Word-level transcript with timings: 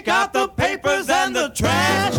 Take 0.00 0.08
out 0.08 0.32
the 0.32 0.48
papers 0.48 1.10
and 1.10 1.36
the 1.36 1.50
trash. 1.50 2.14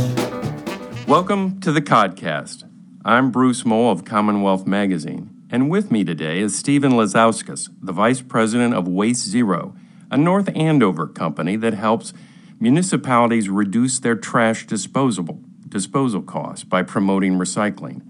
Welcome 1.08 1.60
to 1.62 1.72
the 1.72 1.82
Codcast. 1.82 2.64
I'm 3.04 3.32
Bruce 3.32 3.66
Mohl 3.66 3.92
of 3.92 4.06
Commonwealth 4.06 4.68
Magazine, 4.68 5.32
and 5.50 5.68
with 5.68 5.90
me 5.90 6.04
today 6.04 6.42
is 6.42 6.56
Stephen 6.56 6.92
Lisauskas, 6.92 7.70
the 7.82 7.92
Vice 7.92 8.22
President 8.22 8.76
of 8.76 8.88
Waste 8.88 9.28
Zero, 9.28 9.76
a 10.12 10.18
North 10.18 10.56
Andover 10.56 11.08
company 11.08 11.56
that 11.56 11.74
helps 11.74 12.14
municipalities 12.60 13.50
reduce 13.50 13.98
their 13.98 14.16
trash 14.16 14.68
disposal, 14.68 15.40
disposal 15.68 16.22
costs 16.22 16.64
by 16.64 16.84
promoting 16.84 17.40
recycling. 17.40 18.04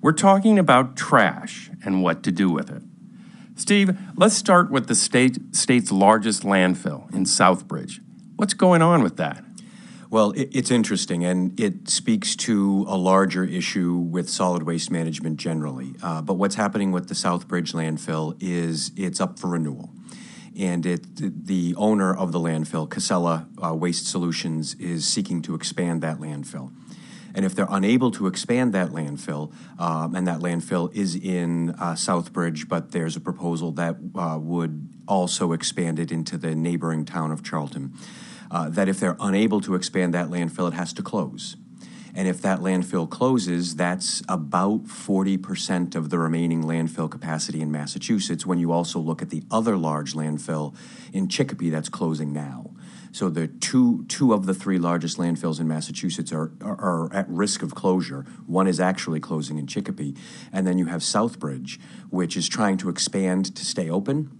We're 0.00 0.12
talking 0.12 0.58
about 0.58 0.96
trash 0.96 1.70
and 1.84 2.02
what 2.02 2.22
to 2.22 2.32
do 2.32 2.48
with 2.48 2.70
it. 2.70 2.82
Steve, 3.54 3.98
let's 4.16 4.34
start 4.34 4.70
with 4.70 4.86
the 4.88 4.94
state, 4.94 5.54
state's 5.54 5.92
largest 5.92 6.42
landfill 6.42 7.14
in 7.14 7.24
Southbridge. 7.26 8.00
What's 8.40 8.54
going 8.54 8.80
on 8.80 9.02
with 9.02 9.18
that? 9.18 9.44
Well, 10.08 10.30
it, 10.30 10.48
it's 10.56 10.70
interesting, 10.70 11.26
and 11.26 11.60
it 11.60 11.90
speaks 11.90 12.34
to 12.36 12.86
a 12.88 12.96
larger 12.96 13.44
issue 13.44 13.96
with 13.96 14.30
solid 14.30 14.62
waste 14.62 14.90
management 14.90 15.36
generally. 15.36 15.94
Uh, 16.02 16.22
but 16.22 16.38
what's 16.38 16.54
happening 16.54 16.90
with 16.90 17.08
the 17.08 17.14
Southbridge 17.14 17.74
landfill 17.74 18.38
is 18.40 18.92
it's 18.96 19.20
up 19.20 19.38
for 19.38 19.48
renewal. 19.48 19.90
And 20.58 20.86
it, 20.86 21.46
the 21.46 21.74
owner 21.76 22.16
of 22.16 22.32
the 22.32 22.38
landfill, 22.38 22.88
Casella 22.88 23.46
uh, 23.62 23.74
Waste 23.74 24.06
Solutions, 24.06 24.74
is 24.76 25.06
seeking 25.06 25.42
to 25.42 25.54
expand 25.54 26.00
that 26.00 26.16
landfill. 26.16 26.72
And 27.34 27.44
if 27.44 27.54
they're 27.54 27.68
unable 27.68 28.10
to 28.12 28.26
expand 28.26 28.72
that 28.72 28.88
landfill, 28.88 29.52
um, 29.78 30.14
and 30.14 30.26
that 30.26 30.38
landfill 30.38 30.90
is 30.94 31.14
in 31.14 31.70
uh, 31.78 31.92
Southbridge, 31.92 32.68
but 32.68 32.92
there's 32.92 33.16
a 33.16 33.20
proposal 33.20 33.70
that 33.72 33.96
uh, 34.14 34.38
would 34.40 34.88
also 35.06 35.52
expand 35.52 35.98
it 35.98 36.10
into 36.10 36.38
the 36.38 36.54
neighboring 36.54 37.04
town 37.04 37.30
of 37.30 37.42
Charlton, 37.42 37.92
uh, 38.50 38.68
that 38.70 38.88
if 38.88 39.00
they're 39.00 39.16
unable 39.20 39.60
to 39.60 39.74
expand 39.74 40.14
that 40.14 40.28
landfill, 40.28 40.68
it 40.68 40.74
has 40.74 40.92
to 40.94 41.02
close. 41.02 41.56
And 42.14 42.26
if 42.26 42.42
that 42.42 42.58
landfill 42.58 43.08
closes, 43.08 43.76
that's 43.76 44.22
about 44.28 44.84
40% 44.84 45.94
of 45.94 46.10
the 46.10 46.18
remaining 46.18 46.64
landfill 46.64 47.10
capacity 47.10 47.60
in 47.60 47.70
Massachusetts 47.70 48.44
when 48.44 48.58
you 48.58 48.72
also 48.72 48.98
look 48.98 49.22
at 49.22 49.30
the 49.30 49.44
other 49.50 49.76
large 49.76 50.14
landfill 50.14 50.74
in 51.12 51.28
Chicopee 51.28 51.70
that's 51.70 51.88
closing 51.88 52.32
now. 52.32 52.72
So 53.12 53.28
the 53.28 53.48
two 53.48 54.04
two 54.04 54.32
of 54.32 54.46
the 54.46 54.54
three 54.54 54.78
largest 54.78 55.18
landfills 55.18 55.60
in 55.60 55.66
Massachusetts 55.66 56.32
are, 56.32 56.52
are, 56.60 56.80
are 56.80 57.12
at 57.12 57.28
risk 57.28 57.62
of 57.62 57.74
closure. 57.74 58.24
One 58.46 58.68
is 58.68 58.78
actually 58.78 59.18
closing 59.18 59.58
in 59.58 59.66
Chicopee, 59.66 60.14
and 60.52 60.64
then 60.64 60.78
you 60.78 60.86
have 60.86 61.00
Southbridge, 61.00 61.80
which 62.10 62.36
is 62.36 62.48
trying 62.48 62.76
to 62.78 62.88
expand 62.88 63.56
to 63.56 63.64
stay 63.64 63.90
open. 63.90 64.30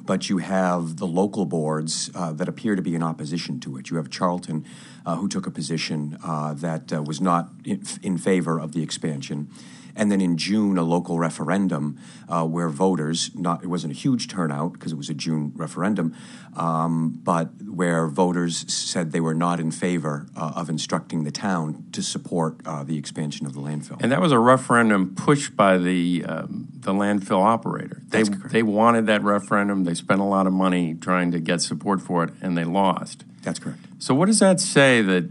But 0.00 0.28
you 0.28 0.38
have 0.38 0.96
the 0.96 1.06
local 1.06 1.44
boards 1.44 2.10
uh, 2.14 2.32
that 2.32 2.48
appear 2.48 2.74
to 2.74 2.82
be 2.82 2.94
in 2.94 3.02
opposition 3.02 3.60
to 3.60 3.76
it. 3.76 3.90
You 3.90 3.96
have 3.96 4.10
Charlton, 4.10 4.64
uh, 5.06 5.16
who 5.16 5.28
took 5.28 5.46
a 5.46 5.50
position 5.50 6.18
uh, 6.24 6.54
that 6.54 6.92
uh, 6.92 7.02
was 7.02 7.20
not 7.20 7.50
in, 7.64 7.82
in 8.02 8.18
favor 8.18 8.58
of 8.58 8.72
the 8.72 8.82
expansion 8.82 9.48
and 9.96 10.10
then 10.10 10.20
in 10.20 10.36
June 10.36 10.78
a 10.78 10.82
local 10.82 11.18
referendum 11.18 11.98
uh, 12.28 12.44
where 12.44 12.68
voters 12.68 13.30
not 13.34 13.62
it 13.62 13.66
wasn't 13.66 13.92
a 13.92 13.96
huge 13.96 14.28
turnout 14.28 14.72
because 14.72 14.92
it 14.92 14.96
was 14.96 15.10
a 15.10 15.14
June 15.14 15.52
referendum, 15.54 16.14
um, 16.56 17.20
but 17.22 17.50
where 17.66 18.06
voters 18.08 18.70
said 18.72 19.12
they 19.12 19.20
were 19.20 19.34
not 19.34 19.60
in 19.60 19.70
favor 19.70 20.26
uh, 20.36 20.52
of 20.56 20.68
instructing 20.68 21.24
the 21.24 21.30
town 21.30 21.84
to 21.92 22.02
support 22.02 22.60
uh, 22.64 22.82
the 22.82 22.96
expansion 22.96 23.46
of 23.46 23.54
the 23.54 23.60
landfill. 23.60 24.00
And 24.00 24.12
that 24.12 24.20
was 24.20 24.32
a 24.32 24.38
referendum 24.38 25.14
pushed 25.14 25.56
by 25.56 25.78
the 25.78 26.24
um, 26.26 26.68
the 26.72 26.92
landfill 26.92 27.42
operator. 27.42 28.02
They 28.08 28.22
they 28.22 28.62
wanted 28.62 29.06
that 29.06 29.22
referendum. 29.22 29.84
They 29.84 29.94
spent 29.94 30.20
a 30.20 30.24
lot 30.24 30.46
of 30.46 30.52
money 30.52 30.94
trying 30.94 31.32
to 31.32 31.40
get 31.40 31.60
support 31.60 32.00
for 32.00 32.24
it, 32.24 32.30
and 32.40 32.56
they 32.56 32.64
lost. 32.64 33.24
That's 33.42 33.58
correct. 33.58 33.80
So 33.98 34.14
what 34.14 34.26
does 34.26 34.38
that 34.38 34.60
say 34.60 35.02
that? 35.02 35.30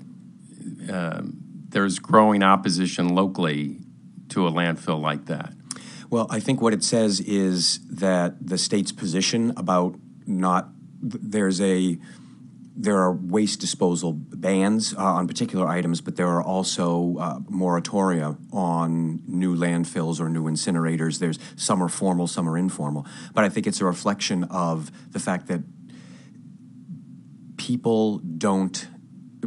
Um, 0.90 1.42
there's 1.72 2.00
growing 2.00 2.44
opposition 2.44 3.16
locally 3.16 3.78
to 4.32 4.48
a 4.48 4.52
landfill 4.52 5.02
like 5.02 5.26
that? 5.26 5.54
Well, 6.10 6.28
I 6.30 6.40
think 6.40 6.62
what 6.62 6.74
it 6.74 6.84
says 6.84 7.22
is 7.22 7.80
that 7.90 8.46
the 8.46 8.58
state's 8.58 8.92
position 8.92 9.54
about 9.56 9.96
not 10.26 10.70
there's 11.02 11.62
a 11.62 11.98
there 12.76 12.98
are 12.98 13.14
waste 13.14 13.60
disposal 13.60 14.14
bans 14.14 14.94
uh, 14.94 15.04
on 15.04 15.28
particular 15.28 15.68
items, 15.68 16.02
but 16.02 16.16
there 16.16 16.28
are 16.28 16.42
also 16.42 17.18
uh, 17.20 17.40
moratoria 17.42 18.38
on 18.52 19.22
new 19.28 19.56
landfills 19.56 20.20
or 20.20 20.30
new 20.30 20.46
incinerators. 20.46 21.20
There's 21.20 21.38
some 21.56 21.84
are 21.84 21.90
formal, 21.90 22.28
some 22.28 22.50
are 22.50 22.58
informal. 22.58 23.06
But 23.34 23.44
I 23.44 23.50
think 23.50 23.68
it's 23.68 23.82
a 23.82 23.86
reflection 23.86 24.46
of 24.46 24.92
the 25.12 25.20
fact 25.20 25.48
that 25.48 25.62
people 27.58 28.18
don't 28.20 28.88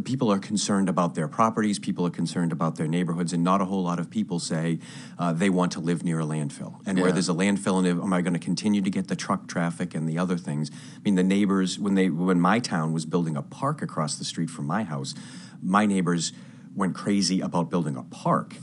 people 0.00 0.30
are 0.32 0.38
concerned 0.38 0.88
about 0.88 1.14
their 1.14 1.28
properties, 1.28 1.78
people 1.78 2.06
are 2.06 2.10
concerned 2.10 2.52
about 2.52 2.76
their 2.76 2.88
neighborhoods, 2.88 3.32
and 3.32 3.44
not 3.44 3.60
a 3.60 3.64
whole 3.64 3.82
lot 3.82 3.98
of 3.98 4.10
people 4.10 4.38
say 4.38 4.78
uh, 5.18 5.32
they 5.32 5.50
want 5.50 5.72
to 5.72 5.80
live 5.80 6.04
near 6.04 6.20
a 6.20 6.24
landfill. 6.24 6.80
And 6.86 6.98
yeah. 6.98 7.04
where 7.04 7.12
there's 7.12 7.28
a 7.28 7.34
landfill, 7.34 7.78
and 7.78 7.86
am 7.86 8.12
I 8.12 8.22
going 8.22 8.34
to 8.34 8.38
continue 8.38 8.82
to 8.82 8.90
get 8.90 9.08
the 9.08 9.16
truck 9.16 9.46
traffic 9.46 9.94
and 9.94 10.08
the 10.08 10.18
other 10.18 10.36
things? 10.36 10.70
I 10.72 11.00
mean, 11.04 11.14
the 11.14 11.22
neighbors 11.22 11.78
when 11.78 11.94
they 11.94 12.08
when 12.08 12.40
my 12.40 12.58
town 12.58 12.92
was 12.92 13.06
building 13.06 13.36
a 13.36 13.42
park 13.42 13.82
across 13.82 14.16
the 14.16 14.24
street 14.24 14.50
from 14.50 14.66
my 14.66 14.84
house, 14.84 15.14
my 15.62 15.86
neighbors 15.86 16.32
went 16.74 16.94
crazy 16.94 17.40
about 17.40 17.70
building 17.70 17.96
a 17.96 18.02
park. 18.02 18.54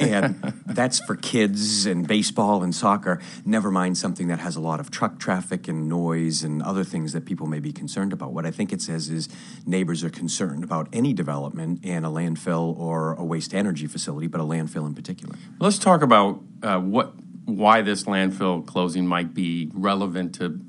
and 0.00 0.54
that's 0.66 0.98
for 1.00 1.14
kids 1.14 1.86
and 1.86 2.06
baseball 2.06 2.62
and 2.62 2.74
soccer, 2.74 3.20
never 3.44 3.70
mind 3.70 3.96
something 3.96 4.28
that 4.28 4.40
has 4.40 4.56
a 4.56 4.60
lot 4.60 4.80
of 4.80 4.90
truck 4.90 5.18
traffic 5.18 5.68
and 5.68 5.88
noise 5.88 6.42
and 6.42 6.62
other 6.62 6.84
things 6.84 7.12
that 7.12 7.24
people 7.24 7.46
may 7.46 7.60
be 7.60 7.72
concerned 7.72 8.12
about. 8.12 8.32
What 8.32 8.46
I 8.46 8.50
think 8.50 8.72
it 8.72 8.82
says 8.82 9.08
is 9.08 9.28
neighbors 9.66 10.02
are 10.02 10.10
concerned 10.10 10.64
about 10.64 10.88
any 10.92 11.12
development 11.12 11.84
in 11.84 12.04
a 12.04 12.10
landfill 12.10 12.76
or 12.78 13.14
a 13.14 13.24
waste 13.24 13.54
energy 13.54 13.86
facility, 13.86 14.26
but 14.26 14.40
a 14.40 14.44
landfill 14.44 14.86
in 14.86 14.94
particular. 14.94 15.36
Let's 15.58 15.78
talk 15.78 16.02
about 16.02 16.40
uh, 16.62 16.78
what 16.80 17.14
why 17.44 17.82
this 17.82 18.04
landfill 18.04 18.66
closing 18.66 19.06
might 19.06 19.34
be 19.34 19.70
relevant 19.74 20.34
to 20.36 20.60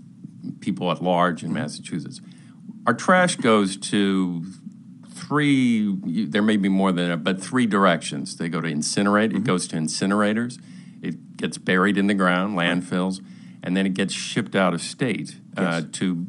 people 0.60 0.92
at 0.92 1.02
large 1.02 1.44
in. 1.44 1.54
Massachusetts. 1.54 2.22
Our 2.86 2.94
trash 2.94 3.38
goes 3.38 3.78
to 3.78 4.46
three, 5.28 6.26
there 6.26 6.42
may 6.42 6.58
be 6.58 6.70
more 6.70 6.92
than 6.92 7.10
that, 7.10 7.24
but 7.24 7.42
three 7.42 7.66
directions. 7.66 8.38
They 8.38 8.50
go 8.50 8.62
to 8.62 8.68
incinerate, 8.68 9.30
mm-hmm. 9.30 9.38
it 9.38 9.44
goes 9.44 9.68
to 9.70 9.76
incinerators, 9.76 10.62
it 11.02 11.38
gets 11.38 11.58
buried 11.58 11.98
in 11.98 12.08
the 12.08 12.14
ground, 12.14 12.58
landfills, 12.58 13.26
and 13.64 13.76
then 13.76 13.86
it 13.86 13.94
gets 13.94 14.14
shipped 14.14 14.56
out 14.56 14.74
of 14.74 14.82
state 14.82 15.38
uh, 15.58 15.82
to 15.94 16.28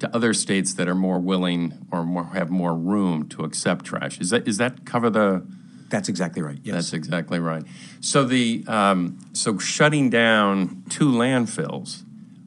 to 0.00 0.16
other 0.16 0.32
states 0.32 0.72
that 0.74 0.88
are 0.88 0.94
more 0.94 1.18
willing 1.18 1.86
or 1.92 2.04
more, 2.04 2.24
have 2.32 2.50
more 2.50 2.74
room 2.74 3.28
to 3.28 3.44
accept 3.44 3.84
trash. 3.84 4.18
Is 4.18 4.30
that 4.30 4.48
is 4.48 4.56
that 4.56 4.84
cover 4.84 5.10
the? 5.10 5.46
That's 5.88 6.08
exactly 6.08 6.40
right. 6.40 6.58
Yes, 6.62 6.74
that's 6.74 6.92
exactly 6.92 7.38
right. 7.38 7.64
So 8.00 8.24
the 8.24 8.64
um, 8.66 9.18
so 9.32 9.58
shutting 9.58 10.10
down 10.10 10.84
two 10.88 11.10
landfills. 11.10 12.04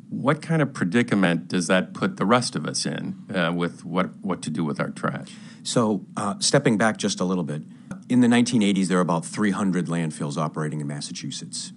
What 0.09 0.43
kind 0.43 0.61
of 0.61 0.73
predicament 0.73 1.47
does 1.47 1.65
that 1.67 1.95
put 1.95 2.17
the 2.17 2.25
rest 2.25 2.55
of 2.55 2.67
us 2.67 2.85
in 2.85 3.15
uh, 3.33 3.51
with 3.51 3.83
what 3.83 4.15
what 4.21 4.41
to 4.43 4.49
do 4.49 4.63
with 4.63 4.79
our 4.79 4.89
trash? 4.89 5.31
So, 5.63 6.05
uh, 6.17 6.35
stepping 6.39 6.77
back 6.77 6.97
just 6.97 7.21
a 7.21 7.23
little 7.23 7.45
bit, 7.45 7.61
in 8.09 8.19
the 8.19 8.27
1980s, 8.27 8.87
there 8.87 8.97
were 8.97 9.01
about 9.01 9.25
300 9.25 9.87
landfills 9.87 10.37
operating 10.37 10.81
in 10.81 10.87
Massachusetts. 10.87 11.71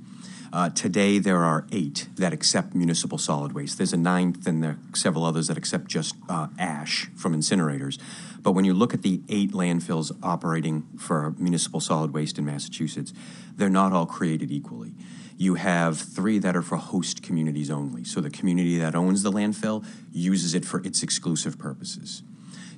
Uh, 0.53 0.71
today, 0.71 1.19
there 1.19 1.45
are 1.45 1.67
eight 1.71 2.09
that 2.17 2.33
accept 2.33 2.75
municipal 2.75 3.17
solid 3.17 3.53
waste. 3.53 3.79
There's 3.79 3.93
a 3.93 3.97
ninth, 3.97 4.47
and 4.47 4.63
there 4.63 4.71
are 4.71 4.97
several 4.97 5.25
others 5.25 5.47
that 5.47 5.57
accept 5.57 5.87
just 5.87 6.17
uh, 6.29 6.49
ash 6.59 7.09
from 7.15 7.33
incinerators. 7.35 7.99
But 8.41 8.53
when 8.53 8.65
you 8.65 8.75
look 8.75 8.93
at 8.93 9.03
the 9.03 9.21
eight 9.29 9.53
landfills 9.53 10.17
operating 10.23 10.87
for 10.99 11.35
municipal 11.39 11.79
solid 11.79 12.13
waste 12.13 12.39
in 12.39 12.45
Massachusetts, 12.45 13.13
they're 13.57 13.69
not 13.69 13.93
all 13.93 14.07
created 14.07 14.51
equally. 14.51 14.95
You 15.37 15.55
have 15.55 15.99
three 15.99 16.39
that 16.39 16.57
are 16.57 16.63
for 16.63 16.77
host 16.77 17.23
communities 17.23 17.71
only. 17.71 18.05
So 18.05 18.21
the 18.21 18.31
community 18.31 18.79
that 18.79 18.95
owns 18.95 19.23
the 19.23 19.31
landfill 19.31 19.85
uses 20.13 20.55
it 20.55 20.65
for 20.65 20.81
its 20.81 21.03
exclusive 21.03 21.59
purposes. 21.59 22.23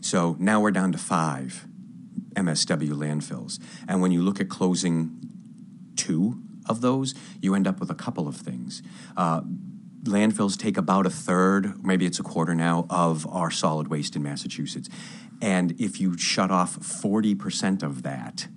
So 0.00 0.36
now 0.38 0.60
we're 0.60 0.70
down 0.70 0.92
to 0.92 0.98
five 0.98 1.66
MSW 2.34 2.92
landfills. 2.92 3.58
And 3.86 4.00
when 4.00 4.12
you 4.12 4.22
look 4.22 4.40
at 4.40 4.48
closing 4.48 5.18
two 5.96 6.40
of 6.66 6.80
those, 6.80 7.14
you 7.40 7.54
end 7.54 7.66
up 7.66 7.80
with 7.80 7.90
a 7.90 7.94
couple 7.94 8.28
of 8.28 8.36
things. 8.36 8.82
Uh, 9.16 9.42
landfills 10.04 10.56
take 10.56 10.76
about 10.76 11.06
a 11.06 11.10
third, 11.10 11.84
maybe 11.84 12.06
it's 12.06 12.20
a 12.20 12.22
quarter 12.22 12.54
now, 12.54 12.86
of 12.88 13.26
our 13.26 13.50
solid 13.50 13.88
waste 13.88 14.14
in 14.16 14.22
Massachusetts. 14.22 14.88
And 15.40 15.78
if 15.80 16.00
you 16.00 16.16
shut 16.16 16.50
off 16.50 16.78
40% 16.78 17.82
of 17.82 18.02
that, 18.02 18.48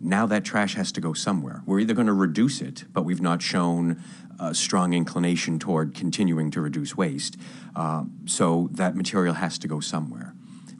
now 0.00 0.26
that 0.26 0.44
trash 0.44 0.74
has 0.74 0.92
to 0.92 1.00
go 1.00 1.12
somewhere. 1.12 1.62
We're 1.64 1.80
either 1.80 1.94
going 1.94 2.08
to 2.08 2.12
reduce 2.12 2.60
it, 2.60 2.84
but 2.92 3.04
we've 3.04 3.22
not 3.22 3.40
shown 3.40 4.02
a 4.38 4.54
strong 4.54 4.92
inclination 4.92 5.58
toward 5.58 5.94
continuing 5.94 6.50
to 6.50 6.60
reduce 6.60 6.96
waste. 6.96 7.36
Uh, 7.74 8.04
so 8.26 8.68
that 8.72 8.96
material 8.96 9.34
has 9.34 9.58
to 9.58 9.68
go 9.68 9.80
somewhere 9.80 10.33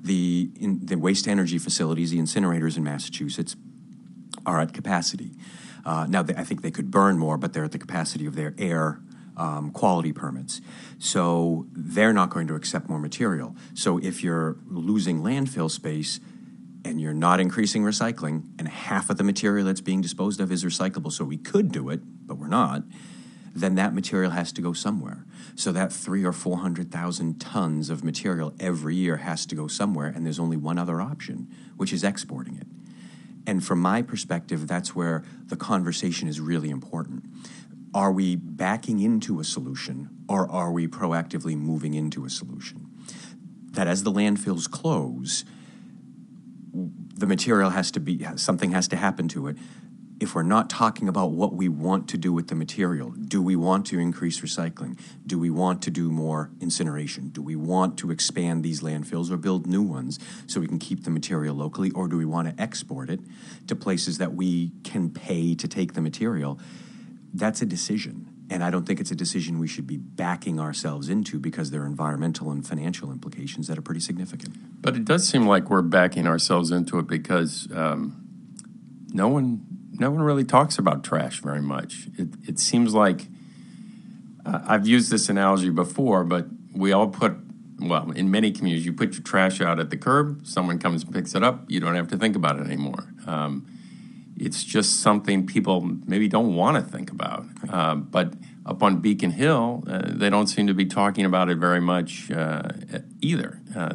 the, 0.04 0.50
in, 0.60 0.86
the 0.86 0.96
waste 0.96 1.26
energy 1.26 1.58
facilities, 1.58 2.10
the 2.10 2.18
incinerators 2.18 2.76
in 2.76 2.84
Massachusetts, 2.84 3.56
are 4.46 4.60
at 4.60 4.72
capacity. 4.72 5.32
Uh, 5.84 6.06
now, 6.08 6.22
they, 6.22 6.34
I 6.34 6.44
think 6.44 6.62
they 6.62 6.70
could 6.70 6.90
burn 6.90 7.18
more, 7.18 7.36
but 7.38 7.52
they're 7.52 7.64
at 7.64 7.72
the 7.72 7.78
capacity 7.78 8.26
of 8.26 8.36
their 8.36 8.54
air 8.58 9.00
um, 9.36 9.70
quality 9.70 10.12
permits. 10.12 10.60
So 10.98 11.66
they're 11.72 12.12
not 12.12 12.30
going 12.30 12.46
to 12.48 12.54
accept 12.54 12.88
more 12.88 12.98
material. 12.98 13.56
So 13.74 13.98
if 13.98 14.22
you're 14.22 14.56
losing 14.68 15.22
landfill 15.22 15.70
space 15.70 16.20
and 16.84 17.00
you're 17.00 17.14
not 17.14 17.40
increasing 17.40 17.82
recycling, 17.82 18.44
and 18.58 18.68
half 18.68 19.10
of 19.10 19.16
the 19.16 19.24
material 19.24 19.66
that's 19.66 19.80
being 19.80 20.02
disposed 20.02 20.40
of 20.40 20.52
is 20.52 20.64
recyclable, 20.64 21.10
so 21.10 21.24
we 21.24 21.38
could 21.38 21.72
do 21.72 21.88
it, 21.88 22.00
but 22.26 22.36
we're 22.36 22.46
not, 22.46 22.82
then 23.54 23.76
that 23.76 23.94
material 23.94 24.32
has 24.32 24.52
to 24.52 24.60
go 24.60 24.72
somewhere. 24.72 25.24
So 25.54 25.70
that 25.72 25.92
three 25.92 26.24
or 26.24 26.32
four 26.32 26.58
hundred 26.58 26.90
thousand 26.90 27.40
tons 27.40 27.88
of 27.88 28.02
material 28.02 28.52
every 28.58 28.96
year 28.96 29.18
has 29.18 29.46
to 29.46 29.54
go 29.54 29.68
somewhere, 29.68 30.06
and 30.06 30.26
there's 30.26 30.40
only 30.40 30.56
one 30.56 30.78
other 30.78 31.00
option, 31.00 31.48
which 31.76 31.92
is 31.92 32.02
exporting 32.02 32.56
it. 32.56 32.66
And 33.46 33.64
from 33.64 33.78
my 33.78 34.02
perspective, 34.02 34.66
that's 34.66 34.94
where 34.94 35.22
the 35.46 35.56
conversation 35.56 36.28
is 36.28 36.40
really 36.40 36.70
important. 36.70 37.24
Are 37.94 38.10
we 38.10 38.34
backing 38.34 39.00
into 39.00 39.38
a 39.38 39.44
solution 39.44 40.08
or 40.28 40.50
are 40.50 40.72
we 40.72 40.88
proactively 40.88 41.56
moving 41.56 41.94
into 41.94 42.24
a 42.24 42.30
solution? 42.30 42.88
That 43.72 43.86
as 43.86 44.02
the 44.02 44.10
landfills 44.10 44.68
close, 44.68 45.44
the 46.72 47.26
material 47.26 47.70
has 47.70 47.90
to 47.92 48.00
be, 48.00 48.26
something 48.36 48.72
has 48.72 48.88
to 48.88 48.96
happen 48.96 49.28
to 49.28 49.46
it. 49.48 49.56
If 50.20 50.34
we're 50.34 50.42
not 50.42 50.70
talking 50.70 51.08
about 51.08 51.32
what 51.32 51.54
we 51.54 51.68
want 51.68 52.08
to 52.10 52.18
do 52.18 52.32
with 52.32 52.48
the 52.48 52.54
material, 52.54 53.10
do 53.10 53.42
we 53.42 53.56
want 53.56 53.86
to 53.86 53.98
increase 53.98 54.40
recycling? 54.40 54.98
Do 55.26 55.38
we 55.38 55.50
want 55.50 55.82
to 55.82 55.90
do 55.90 56.10
more 56.10 56.50
incineration? 56.60 57.30
Do 57.30 57.42
we 57.42 57.56
want 57.56 57.98
to 57.98 58.10
expand 58.10 58.64
these 58.64 58.80
landfills 58.80 59.30
or 59.30 59.36
build 59.36 59.66
new 59.66 59.82
ones 59.82 60.18
so 60.46 60.60
we 60.60 60.68
can 60.68 60.78
keep 60.78 61.04
the 61.04 61.10
material 61.10 61.56
locally? 61.56 61.90
Or 61.90 62.06
do 62.06 62.16
we 62.16 62.24
want 62.24 62.48
to 62.48 62.62
export 62.62 63.10
it 63.10 63.20
to 63.66 63.74
places 63.74 64.18
that 64.18 64.34
we 64.34 64.70
can 64.84 65.10
pay 65.10 65.54
to 65.56 65.66
take 65.66 65.94
the 65.94 66.00
material? 66.00 66.60
That's 67.32 67.60
a 67.60 67.66
decision. 67.66 68.28
And 68.50 68.62
I 68.62 68.70
don't 68.70 68.86
think 68.86 69.00
it's 69.00 69.10
a 69.10 69.16
decision 69.16 69.58
we 69.58 69.66
should 69.66 69.86
be 69.86 69.96
backing 69.96 70.60
ourselves 70.60 71.08
into 71.08 71.38
because 71.38 71.70
there 71.70 71.82
are 71.82 71.86
environmental 71.86 72.50
and 72.50 72.64
financial 72.64 73.10
implications 73.10 73.68
that 73.68 73.78
are 73.78 73.82
pretty 73.82 74.00
significant. 74.00 74.82
But 74.82 74.96
it 74.96 75.04
does 75.04 75.26
seem 75.26 75.46
like 75.46 75.70
we're 75.70 75.82
backing 75.82 76.26
ourselves 76.26 76.70
into 76.70 76.98
it 76.98 77.06
because 77.06 77.68
um, 77.74 78.24
no 79.12 79.28
one 79.28 79.66
no 79.98 80.10
one 80.10 80.22
really 80.22 80.44
talks 80.44 80.78
about 80.78 81.04
trash 81.04 81.40
very 81.40 81.62
much. 81.62 82.08
It, 82.18 82.28
it 82.46 82.58
seems 82.58 82.94
like 82.94 83.26
uh, 84.44 84.60
I've 84.66 84.86
used 84.86 85.10
this 85.10 85.28
analogy 85.28 85.70
before, 85.70 86.24
but 86.24 86.46
we 86.72 86.92
all 86.92 87.08
put 87.08 87.36
well 87.80 88.10
in 88.12 88.30
many 88.30 88.50
communities 88.50 88.86
you 88.86 88.92
put 88.92 89.14
your 89.14 89.22
trash 89.22 89.60
out 89.60 89.78
at 89.78 89.90
the 89.90 89.96
curb, 89.96 90.46
someone 90.46 90.78
comes 90.78 91.04
and 91.04 91.12
picks 91.12 91.34
it 91.34 91.42
up, 91.42 91.64
you 91.68 91.80
don't 91.80 91.94
have 91.94 92.08
to 92.08 92.16
think 92.16 92.36
about 92.36 92.58
it 92.58 92.66
anymore. 92.66 93.06
Um, 93.26 93.66
it's 94.36 94.64
just 94.64 95.00
something 95.00 95.46
people 95.46 95.80
maybe 96.06 96.28
don't 96.28 96.54
want 96.54 96.76
to 96.76 96.82
think 96.82 97.10
about. 97.10 97.46
Uh, 97.68 97.94
but 97.94 98.34
up 98.66 98.82
on 98.82 99.00
Beacon 99.00 99.30
Hill, 99.30 99.84
uh, 99.86 100.02
they 100.06 100.30
don't 100.30 100.46
seem 100.46 100.66
to 100.66 100.74
be 100.74 100.86
talking 100.86 101.24
about 101.24 101.48
it 101.48 101.58
very 101.58 101.80
much 101.80 102.30
uh, 102.30 102.70
either. 103.20 103.60
Uh, 103.76 103.94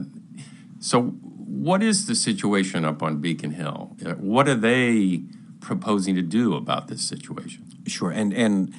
so, 0.80 1.04
what 1.04 1.84
is 1.84 2.08
the 2.08 2.16
situation 2.16 2.86
up 2.86 3.04
on 3.04 3.18
Beacon 3.18 3.52
Hill? 3.52 3.98
Uh, 4.06 4.14
what 4.14 4.48
are 4.48 4.56
they 4.56 5.24
proposing 5.60 6.16
to 6.16 6.22
do 6.22 6.56
about 6.56 6.88
this 6.88 7.02
situation? 7.02 7.66
Sure, 7.88 8.12
and 8.12 8.34
and 8.34 8.74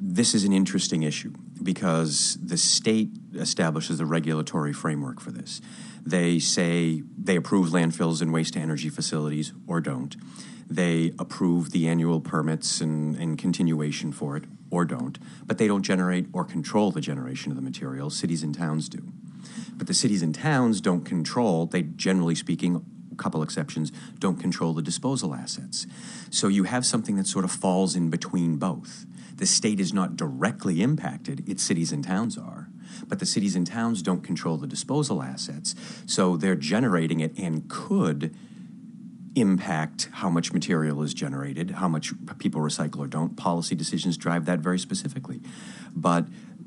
this 0.00 0.34
is 0.34 0.44
an 0.44 0.52
interesting 0.52 1.02
issue 1.02 1.32
because 1.62 2.38
the 2.42 2.56
state 2.56 3.10
establishes 3.34 3.98
the 3.98 4.06
regulatory 4.06 4.72
framework 4.72 5.20
for 5.20 5.30
this. 5.30 5.60
They 6.04 6.38
say 6.38 7.02
they 7.16 7.36
approve 7.36 7.68
landfills 7.68 8.22
and 8.22 8.32
waste 8.32 8.56
energy 8.56 8.88
facilities 8.88 9.52
or 9.66 9.80
don't. 9.80 10.16
They 10.68 11.12
approve 11.18 11.72
the 11.72 11.88
annual 11.88 12.20
permits 12.20 12.80
and, 12.80 13.16
and 13.16 13.36
continuation 13.36 14.12
for 14.12 14.36
it 14.36 14.44
or 14.70 14.84
don't, 14.84 15.18
but 15.44 15.58
they 15.58 15.66
don't 15.66 15.82
generate 15.82 16.26
or 16.32 16.44
control 16.44 16.90
the 16.90 17.00
generation 17.00 17.52
of 17.52 17.56
the 17.56 17.62
material. 17.62 18.08
Cities 18.08 18.42
and 18.42 18.54
towns 18.54 18.88
do. 18.88 19.12
But 19.74 19.86
the 19.86 19.94
cities 19.94 20.22
and 20.22 20.34
towns 20.34 20.80
don't 20.80 21.04
control, 21.04 21.66
they 21.66 21.82
generally 21.82 22.34
speaking, 22.34 22.84
couple 23.20 23.42
exceptions, 23.42 23.92
don't 24.18 24.40
control 24.40 24.72
the 24.72 24.82
disposal 24.82 25.34
assets. 25.34 25.86
So 26.30 26.48
you 26.48 26.64
have 26.64 26.84
something 26.84 27.16
that 27.16 27.26
sort 27.26 27.44
of 27.44 27.52
falls 27.52 27.94
in 27.94 28.10
between 28.10 28.56
both. 28.56 29.06
The 29.36 29.46
state 29.46 29.78
is 29.78 29.92
not 29.92 30.16
directly 30.16 30.82
impacted, 30.82 31.48
its 31.48 31.62
cities 31.62 31.92
and 31.92 32.02
towns 32.04 32.36
are 32.36 32.68
but 33.06 33.18
the 33.18 33.26
cities 33.26 33.56
and 33.56 33.66
towns 33.66 34.02
don't 34.02 34.22
control 34.22 34.56
the 34.56 34.66
disposal 34.66 35.22
assets. 35.22 35.74
So 36.06 36.36
they're 36.36 36.56
generating 36.56 37.20
it 37.20 37.36
and 37.38 37.68
could 37.68 38.34
impact 39.36 40.08
how 40.12 40.28
much 40.28 40.52
material 40.52 41.02
is 41.02 41.14
generated, 41.14 41.72
how 41.72 41.88
much 41.88 42.12
people 42.38 42.60
recycle 42.60 42.98
or 42.98 43.06
don't. 43.06 43.36
Policy 43.36 43.74
decisions 43.74 44.16
drive 44.16 44.44
that 44.46 44.58
very 44.58 44.78
specifically. 44.78 45.40
But 45.94 46.26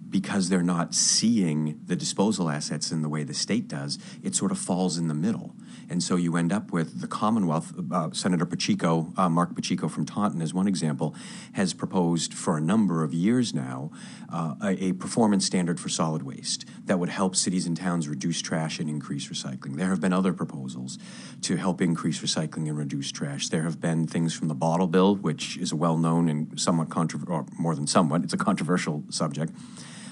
because 0.10 0.50
they're 0.50 0.62
not 0.62 0.94
seeing 0.94 1.80
the 1.86 1.96
disposal 1.96 2.50
assets 2.50 2.92
in 2.92 3.02
the 3.02 3.10
way 3.10 3.24
the 3.24 3.34
state 3.34 3.68
does, 3.68 3.98
it 4.22 4.36
sort 4.36 4.52
of 4.52 4.58
falls 4.58 4.98
in 4.98 5.08
the 5.08 5.14
middle. 5.14 5.56
And 5.90 6.02
so 6.02 6.16
you 6.16 6.38
end 6.38 6.52
up 6.52 6.72
with 6.72 7.02
the 7.02 7.08
Commonwealth. 7.08 7.74
Uh, 7.92 8.12
Senator 8.12 8.46
Pacheco, 8.46 9.14
uh, 9.18 9.30
Marc 9.30 9.56
Pacheco 9.56 9.88
from 9.88 10.06
Taunton, 10.06 10.42
as 10.42 10.54
one 10.54 10.68
example, 10.68 11.16
has 11.54 11.74
proposed 11.74 12.34
for 12.34 12.58
a 12.58 12.62
number 12.62 13.04
of 13.04 13.14
years 13.14 13.54
now 13.54 13.92
uh, 14.32 14.56
a, 14.64 14.86
a, 14.86 14.94
performance 14.94 15.46
standard 15.46 15.80
for 15.80 15.90
solid 15.90 16.24
waste 16.24 16.66
that 16.86 16.98
would 16.98 17.10
help 17.10 17.36
cities 17.36 17.68
and 17.68 17.78
towns 17.78 18.08
reduce 18.08 18.42
trash 18.42 18.80
and 18.80 18.90
increase 18.90 19.28
recycling. 19.28 19.78
There 19.78 19.90
have 19.90 20.02
been 20.02 20.14
other 20.14 20.34
proposals 20.34 20.98
to 21.42 21.58
help 21.58 21.82
increase 21.82 22.20
recycling 22.20 22.68
and 22.68 22.78
reduce 22.78 23.12
trash. 23.12 23.50
There 23.50 23.64
have 23.64 23.80
been 23.80 24.08
things 24.08 24.34
from 24.34 24.48
the 24.48 24.56
bottle 24.56 24.88
bill, 24.88 25.16
which 25.16 25.58
is 25.58 25.72
a 25.72 25.76
well 25.76 25.98
known 25.98 26.30
and 26.30 26.60
somewhat 26.60 26.90
controversial, 26.90 27.34
or 27.34 27.46
more 27.60 27.76
than 27.76 27.88
somewhat, 27.88 28.24
it's 28.24 28.34
a 28.34 28.38
controversial 28.38 29.04
subject. 29.10 29.54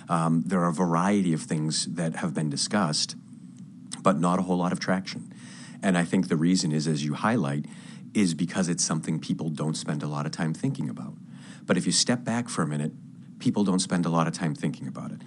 Um, 0.10 0.44
there 0.46 0.60
are 0.60 0.70
a 0.70 0.74
variety 0.74 1.34
of 1.34 1.42
things 1.42 1.86
that 1.86 2.18
have 2.18 2.34
been 2.34 2.50
discussed, 2.50 3.16
but 4.04 4.20
not 4.20 4.40
a 4.40 4.42
whole 4.42 4.58
lot 4.58 4.72
of 4.72 4.80
traction. 4.80 5.34
And 5.82 5.98
I 5.98 6.04
think 6.04 6.28
the 6.28 6.38
reason 6.38 6.72
is, 6.72 6.88
as 6.88 7.04
you 7.04 7.14
highlight, 7.14 7.66
is 8.14 8.34
because 8.34 8.70
it's 8.70 8.84
something 8.84 9.20
people 9.20 9.50
don't 9.50 9.76
spend 9.76 10.04
a 10.04 10.08
lot 10.08 10.26
of 10.26 10.32
time 10.32 10.54
thinking 10.54 10.90
about. 10.90 11.14
But 11.66 11.78
if 11.78 11.86
you 11.86 11.92
step 11.92 12.24
back 12.24 12.50
for 12.50 12.62
a 12.62 12.68
minute, 12.68 12.92
people 13.40 13.64
don't 13.64 13.80
spend 13.80 14.06
a 14.06 14.10
lot 14.10 14.28
of 14.28 14.34
time 14.34 14.54
thinking 14.54 14.88
about 14.88 15.12
it. 15.12 15.22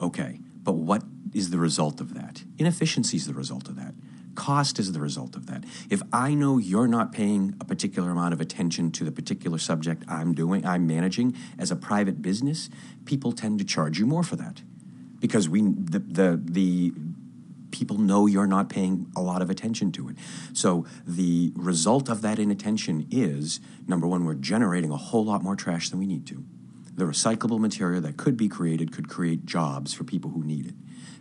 Okay, 0.00 0.40
but 0.62 0.72
what 0.72 1.02
is 1.32 1.50
the 1.50 1.58
result 1.58 2.00
of 2.00 2.14
that? 2.14 2.44
Inefficiency 2.58 3.16
is 3.16 3.26
the 3.26 3.34
result 3.34 3.68
of 3.68 3.76
that. 3.76 3.94
Cost 4.34 4.78
is 4.78 4.92
the 4.92 5.00
result 5.00 5.34
of 5.34 5.46
that. 5.46 5.64
If 5.88 6.02
I 6.12 6.34
know 6.34 6.58
you're 6.58 6.86
not 6.86 7.10
paying 7.10 7.54
a 7.60 7.64
particular 7.64 8.10
amount 8.10 8.34
of 8.34 8.40
attention 8.40 8.90
to 8.92 9.04
the 9.04 9.10
particular 9.10 9.58
subject 9.58 10.04
I'm 10.08 10.34
doing, 10.34 10.66
I'm 10.66 10.86
managing 10.86 11.34
as 11.58 11.70
a 11.70 11.76
private 11.76 12.20
business, 12.20 12.68
people 13.06 13.32
tend 13.32 13.58
to 13.60 13.64
charge 13.64 13.98
you 13.98 14.06
more 14.06 14.22
for 14.22 14.36
that 14.36 14.62
because 15.20 15.48
we 15.48 15.62
the 15.62 15.98
the, 15.98 16.40
the 16.42 16.92
people 17.70 17.98
know 17.98 18.26
you're 18.26 18.46
not 18.46 18.68
paying 18.68 19.10
a 19.16 19.20
lot 19.20 19.42
of 19.42 19.50
attention 19.50 19.92
to 19.92 20.08
it. 20.08 20.16
So 20.52 20.86
the 21.06 21.52
result 21.54 22.08
of 22.08 22.22
that 22.22 22.38
inattention 22.38 23.06
is 23.10 23.60
number 23.86 24.06
one, 24.06 24.24
we're 24.24 24.34
generating 24.34 24.90
a 24.90 24.96
whole 24.96 25.24
lot 25.24 25.42
more 25.42 25.56
trash 25.56 25.90
than 25.90 25.98
we 25.98 26.06
need 26.06 26.26
to. 26.28 26.44
The 26.94 27.04
recyclable 27.04 27.58
material 27.58 28.00
that 28.02 28.16
could 28.16 28.36
be 28.36 28.48
created 28.48 28.92
could 28.92 29.08
create 29.08 29.44
jobs 29.44 29.92
for 29.92 30.04
people 30.04 30.30
who 30.30 30.42
need 30.42 30.66
it, 30.66 30.74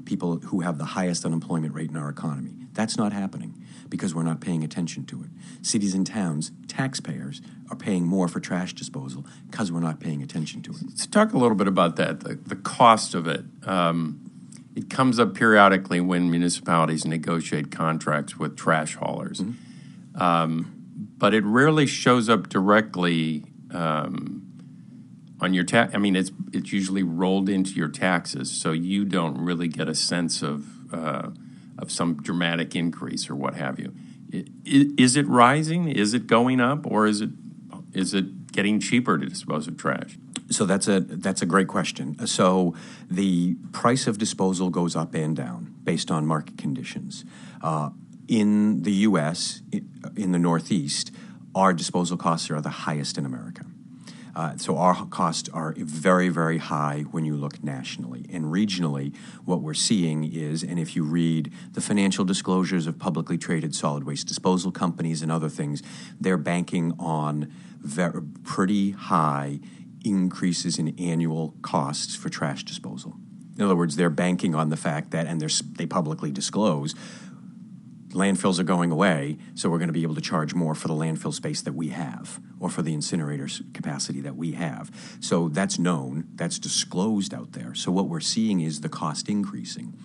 people 0.06 0.38
who 0.38 0.62
have 0.62 0.78
the 0.78 0.86
highest 0.86 1.26
unemployment 1.26 1.74
rate 1.74 1.90
in 1.90 1.98
our 1.98 2.10
economy. 2.10 2.56
That's 2.72 2.98
not 2.98 3.12
happening 3.12 3.62
because 3.90 4.16
we're 4.16 4.24
not 4.24 4.40
paying 4.40 4.64
attention 4.64 5.06
to 5.06 5.24
it. 5.24 5.30
Cities 5.62 5.94
and 5.94 6.08
towns, 6.08 6.52
taxpayers, 6.68 7.42
are 7.70 7.76
paying 7.76 8.06
more 8.06 8.28
for 8.28 8.40
trash 8.40 8.74
disposal 8.74 9.26
because 9.50 9.72
we're 9.72 9.80
not 9.80 10.00
paying 10.00 10.22
attention 10.22 10.62
to 10.64 10.72
it. 10.72 10.78
Let's 10.86 11.08
talk 11.08 11.34
a 11.34 11.38
little 11.38 11.56
bit 11.56 11.68
about 11.68 11.96
that, 11.98 12.22
the, 12.22 12.36
the 12.36 12.56
cost 12.56 13.16
of 13.16 13.28
it. 13.28 13.44
Um, 13.66 14.32
it 14.76 14.90
comes 14.90 15.20
up 15.20 15.34
periodically 15.34 16.02
when 16.02 16.30
municipalities 16.30 17.06
negotiate 17.06 17.72
contracts 17.72 18.38
with 18.38 18.58
trash 18.58 18.96
haulers. 18.96 19.40
Mm-hmm. 19.40 20.22
Um, 20.22 20.72
but 21.18 21.34
it 21.34 21.44
rarely 21.46 21.86
shows 21.86 22.30
up 22.30 22.50
directly 22.50 23.46
um, 23.72 24.46
on 25.40 25.54
your 25.54 25.64
tax. 25.64 25.94
I 25.96 25.98
mean, 25.98 26.16
it's 26.16 26.32
it's 26.52 26.72
usually 26.72 27.04
rolled 27.04 27.50
into 27.50 27.72
your 27.72 27.88
taxes, 27.88 28.52
so 28.52 28.72
you 28.72 29.06
don't 29.06 29.38
really 29.38 29.68
get 29.68 29.88
a 29.88 29.96
sense 29.96 30.42
of 30.42 30.94
uh, 30.94 31.30
of 31.78 31.92
some 31.92 32.22
dramatic 32.22 32.76
increase 32.76 33.30
or 33.30 33.36
what 33.36 33.56
have 33.56 33.80
you. 33.80 33.94
Is 34.66 35.16
it 35.16 35.28
rising? 35.28 35.88
Is 35.88 36.14
it 36.14 36.28
going 36.28 36.60
up, 36.60 36.86
or 36.86 37.08
is 37.08 37.22
it 37.22 37.30
is 37.94 38.14
it 38.14 38.52
getting 38.52 38.80
cheaper 38.80 39.18
to 39.18 39.26
dispose 39.26 39.68
of 39.68 39.78
trash? 39.78 40.18
So 40.50 40.66
that's 40.66 40.88
a 40.88 41.00
that's 41.00 41.42
a 41.42 41.46
great 41.46 41.68
question. 41.68 42.26
So 42.28 42.76
the 43.10 43.56
price 43.72 44.08
of 44.08 44.18
disposal 44.18 44.70
goes 44.70 44.96
up 44.96 45.16
and 45.16 45.36
down 45.36 45.76
based 45.84 46.12
on 46.12 46.26
market 46.26 46.58
conditions. 46.58 47.26
Uh, 47.62 47.90
in 48.28 48.84
the 48.84 48.92
U.S., 48.92 49.62
in 49.72 50.32
the 50.32 50.40
Northeast, 50.40 51.12
our 51.54 51.74
disposal 51.74 52.18
costs 52.18 52.50
are 52.50 52.62
the 52.62 52.70
highest 52.70 53.18
in 53.18 53.26
America. 53.26 53.66
Uh, 54.36 54.58
so 54.58 54.78
our 54.78 55.06
costs 55.06 55.48
are 55.50 55.74
very, 55.78 56.28
very 56.28 56.58
high 56.58 57.06
when 57.12 57.24
you 57.24 57.36
look 57.36 57.64
nationally. 57.64 58.26
And 58.32 58.46
regionally, 58.46 59.16
what 59.46 59.62
we're 59.62 59.74
seeing 59.74 60.30
is, 60.30 60.62
and 60.62 60.78
if 60.78 60.96
you 60.96 61.04
read 61.04 61.54
the 61.72 61.80
financial 61.80 62.26
disclosures 62.26 62.86
of 62.86 63.00
publicly 63.00 63.38
traded 63.38 63.74
solid 63.74 64.04
waste 64.04 64.28
disposal 64.28 64.72
companies 64.72 65.22
and 65.22 65.32
other 65.32 65.48
things, 65.48 65.82
they're 66.20 66.38
banking 66.38 66.94
on 67.00 67.54
very, 67.80 68.22
pretty 68.44 68.92
high 68.92 69.60
increases 70.06 70.78
in 70.78 70.98
annual 71.00 71.56
costs 71.62 72.16
for 72.16 72.30
trash 72.30 72.64
disposal. 72.64 73.16
In 73.58 73.64
other 73.64 73.76
words, 73.76 73.96
they're 73.96 74.10
banking 74.10 74.54
on 74.54 74.70
the 74.70 74.78
fact 74.78 75.12
that, 75.12 75.28
and 75.28 75.42
they 75.42 75.86
publicly 75.86 76.32
disclose, 76.32 76.94
landfills 78.10 78.60
are 78.60 78.64
going 78.64 78.92
away, 78.92 79.38
so 79.56 79.70
we're 79.70 79.78
going 79.78 79.90
to 79.90 79.94
be 79.94 80.04
able 80.04 80.16
to 80.16 80.22
charge 80.22 80.54
more 80.54 80.76
for 80.76 80.88
the 80.88 80.94
landfill 80.94 81.34
space 81.34 81.62
that 81.62 81.74
we 81.74 81.90
have 81.90 82.40
or 82.60 82.70
for 82.70 82.82
the 82.82 82.96
incinerators 82.96 83.62
capacity 83.74 84.22
that 84.22 84.36
we 84.36 84.54
have. 84.54 85.18
So 85.20 85.50
that's 85.50 85.78
known, 85.78 86.28
that's 86.36 86.60
disclosed 86.60 87.34
out 87.34 87.54
there. 87.54 87.74
So 87.76 87.92
what 87.92 88.08
we're 88.08 88.22
seeing 88.22 88.62
is 88.62 88.82
the 88.82 88.90
cost 88.90 89.30
increasing. 89.30 89.98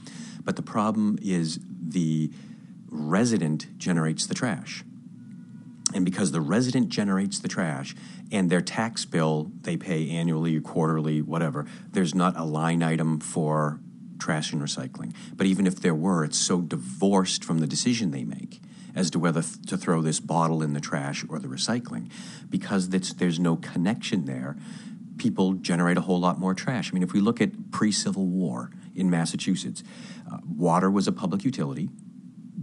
But 0.43 0.57
the 0.57 0.63
problem 0.63 1.19
is 1.23 1.61
the 1.81 2.31
resident 2.89 3.79
generates 3.79 4.27
the 4.27 4.35
trash. 4.35 4.85
And 5.95 6.05
because 6.05 6.33
the 6.33 6.41
resident 6.41 6.89
generates 6.89 7.39
the 7.39 7.49
trash 7.49 7.95
and 8.31 8.49
their 8.49 8.61
tax 8.61 9.05
bill 9.05 9.51
they 9.63 9.77
pay 9.77 10.11
annually, 10.11 10.61
quarterly, 10.61 11.21
whatever, 11.21 11.67
there's 11.91 12.15
not 12.15 12.37
a 12.37 12.45
line 12.45 12.83
item 12.83 13.19
for 13.19 13.81
trash 14.19 14.53
and 14.53 14.63
recycling. 14.63 15.15
But 15.35 15.47
even 15.47 15.67
if 15.67 15.81
there 15.81 15.95
were, 15.95 16.25
it's 16.25 16.39
so 16.39 16.61
divorced 16.61 17.43
from 17.43 17.59
the 17.59 17.67
decision 17.67 18.11
they 18.11 18.25
make 18.25 18.61
as 18.95 19.11
to 19.11 19.19
whether 19.19 19.43
th- 19.43 19.63
to 19.67 19.77
throw 19.77 20.03
this 20.03 20.21
bottle 20.21 20.63
in 20.63 20.73
the 20.75 20.81
trash 20.81 21.25
or 21.29 21.39
the 21.39 21.49
recycling. 21.49 22.11
Because 22.49 22.91
there's 22.91 23.41
no 23.41 23.57
connection 23.57 24.27
there, 24.27 24.57
people 25.17 25.55
generate 25.55 25.97
a 25.97 26.03
whole 26.03 26.21
lot 26.21 26.39
more 26.39 26.55
trash. 26.55 26.91
I 26.91 26.95
mean, 26.95 27.03
if 27.03 27.13
we 27.13 27.21
look 27.21 27.41
at 27.41 27.71
pre 27.71 27.91
Civil 27.93 28.27
War 28.27 28.71
in 28.95 29.11
Massachusetts, 29.11 29.83
uh, 30.31 30.39
water 30.47 30.91
was 30.91 31.09
a 31.09 31.13
public 31.13 31.45
utility 31.45 31.89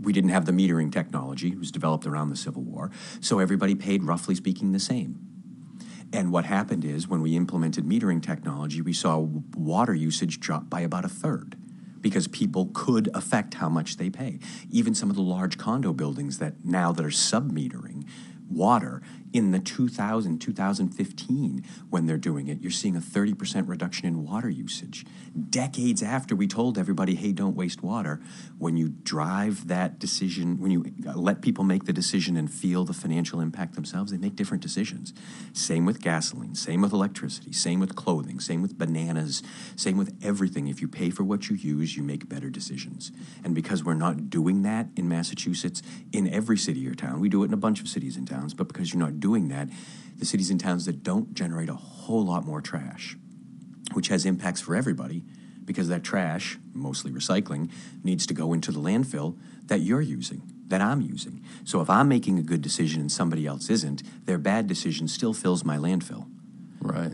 we 0.07 0.13
didn't 0.13 0.29
have 0.29 0.45
the 0.45 0.53
metering 0.53 0.89
technology. 0.89 1.49
It 1.49 1.59
was 1.59 1.69
developed 1.69 2.07
around 2.07 2.29
the 2.29 2.37
Civil 2.37 2.61
War. 2.61 2.89
So 3.19 3.39
everybody 3.39 3.75
paid, 3.75 4.03
roughly 4.03 4.35
speaking, 4.35 4.71
the 4.71 4.79
same. 4.79 5.19
And 6.13 6.31
what 6.31 6.45
happened 6.45 6.85
is 6.85 7.09
when 7.09 7.21
we 7.21 7.35
implemented 7.35 7.83
metering 7.83 8.23
technology, 8.23 8.81
we 8.81 8.93
saw 8.93 9.17
water 9.17 9.93
usage 9.93 10.39
drop 10.39 10.69
by 10.69 10.79
about 10.79 11.03
a 11.03 11.09
third 11.09 11.57
because 11.99 12.29
people 12.29 12.69
could 12.73 13.09
affect 13.13 13.55
how 13.55 13.67
much 13.67 13.97
they 13.97 14.09
pay. 14.09 14.39
Even 14.71 14.95
some 14.95 15.09
of 15.09 15.17
the 15.17 15.21
large 15.21 15.57
condo 15.57 15.91
buildings 15.91 16.39
that 16.39 16.63
now 16.63 16.93
that 16.93 17.05
are 17.05 17.11
sub-metering 17.11 18.07
water 18.49 19.01
in 19.37 19.51
the 19.51 19.59
2000 19.59 20.39
2015 20.39 21.63
when 21.91 22.07
they're 22.07 22.17
doing 22.17 22.47
it 22.47 22.59
you're 22.59 22.71
seeing 22.71 22.95
a 22.95 22.99
30% 22.99 23.67
reduction 23.69 24.07
in 24.07 24.23
water 24.23 24.49
usage. 24.49 25.05
Decades 25.49 26.01
after 26.01 26.35
we 26.35 26.47
told 26.47 26.75
everybody 26.75 27.13
hey 27.13 27.31
don't 27.31 27.55
waste 27.55 27.83
water 27.83 28.19
when 28.57 28.75
you 28.75 28.89
drive 28.89 29.67
that 29.67 29.99
decision 29.99 30.59
when 30.59 30.71
you 30.71 30.85
uh, 31.07 31.13
let 31.15 31.43
people 31.43 31.63
make 31.63 31.85
the 31.85 31.93
decision 31.93 32.35
and 32.35 32.51
feel 32.51 32.83
the 32.83 32.93
financial 32.93 33.39
impact 33.39 33.75
themselves 33.75 34.11
they 34.11 34.17
make 34.17 34.35
different 34.35 34.63
decisions. 34.63 35.13
Same 35.53 35.85
with 35.85 36.01
gasoline 36.01 36.55
same 36.55 36.81
with 36.81 36.91
electricity 36.91 37.53
same 37.53 37.79
with 37.79 37.95
clothing 37.95 38.39
same 38.39 38.63
with 38.63 38.75
bananas 38.75 39.43
same 39.75 39.97
with 39.97 40.17
everything. 40.23 40.67
If 40.67 40.81
you 40.81 40.87
pay 40.87 41.11
for 41.11 41.23
what 41.23 41.47
you 41.47 41.55
use 41.55 41.95
you 41.95 42.01
make 42.01 42.27
better 42.27 42.49
decisions. 42.49 43.11
And 43.43 43.53
because 43.53 43.83
we're 43.83 43.93
not 43.93 44.31
doing 44.31 44.63
that 44.63 44.87
in 44.95 45.07
massachusetts 45.07 45.83
in 46.11 46.27
every 46.27 46.57
city 46.57 46.87
or 46.87 46.95
town 46.95 47.19
we 47.19 47.29
do 47.29 47.43
it 47.43 47.47
in 47.47 47.53
a 47.53 47.57
bunch 47.57 47.81
of 47.81 47.87
cities 47.87 48.17
and 48.17 48.27
towns 48.27 48.55
but 48.55 48.67
because 48.67 48.91
you're 48.91 48.99
not 48.99 49.19
doing 49.19 49.26
that 49.27 49.69
the 50.17 50.25
cities 50.25 50.49
and 50.49 50.59
towns 50.59 50.85
that 50.85 51.03
don't 51.03 51.33
generate 51.33 51.69
a 51.69 51.75
whole 51.75 52.25
lot 52.25 52.45
more 52.45 52.61
trash 52.61 53.15
which 53.93 54.09
has 54.09 54.25
impacts 54.25 54.61
for 54.61 54.75
everybody 54.75 55.23
because 55.65 55.89
that 55.89 56.03
trash, 56.03 56.57
mostly 56.73 57.11
recycling, 57.11 57.69
needs 58.03 58.25
to 58.27 58.33
go 58.33 58.53
into 58.53 58.71
the 58.71 58.79
landfill 58.79 59.37
that 59.65 59.81
you're 59.81 60.01
using, 60.01 60.41
that 60.67 60.81
I'm 60.81 61.01
using. 61.01 61.43
So 61.65 61.81
if 61.81 61.89
I'm 61.89 62.07
making 62.07 62.39
a 62.39 62.41
good 62.41 62.61
decision 62.61 63.01
and 63.01 63.11
somebody 63.11 63.45
else 63.45 63.69
isn't, 63.69 64.03
their 64.25 64.37
bad 64.37 64.67
decision 64.67 65.07
still 65.07 65.33
fills 65.33 65.65
my 65.65 65.77
landfill. 65.77 66.25
Right. 66.79 67.13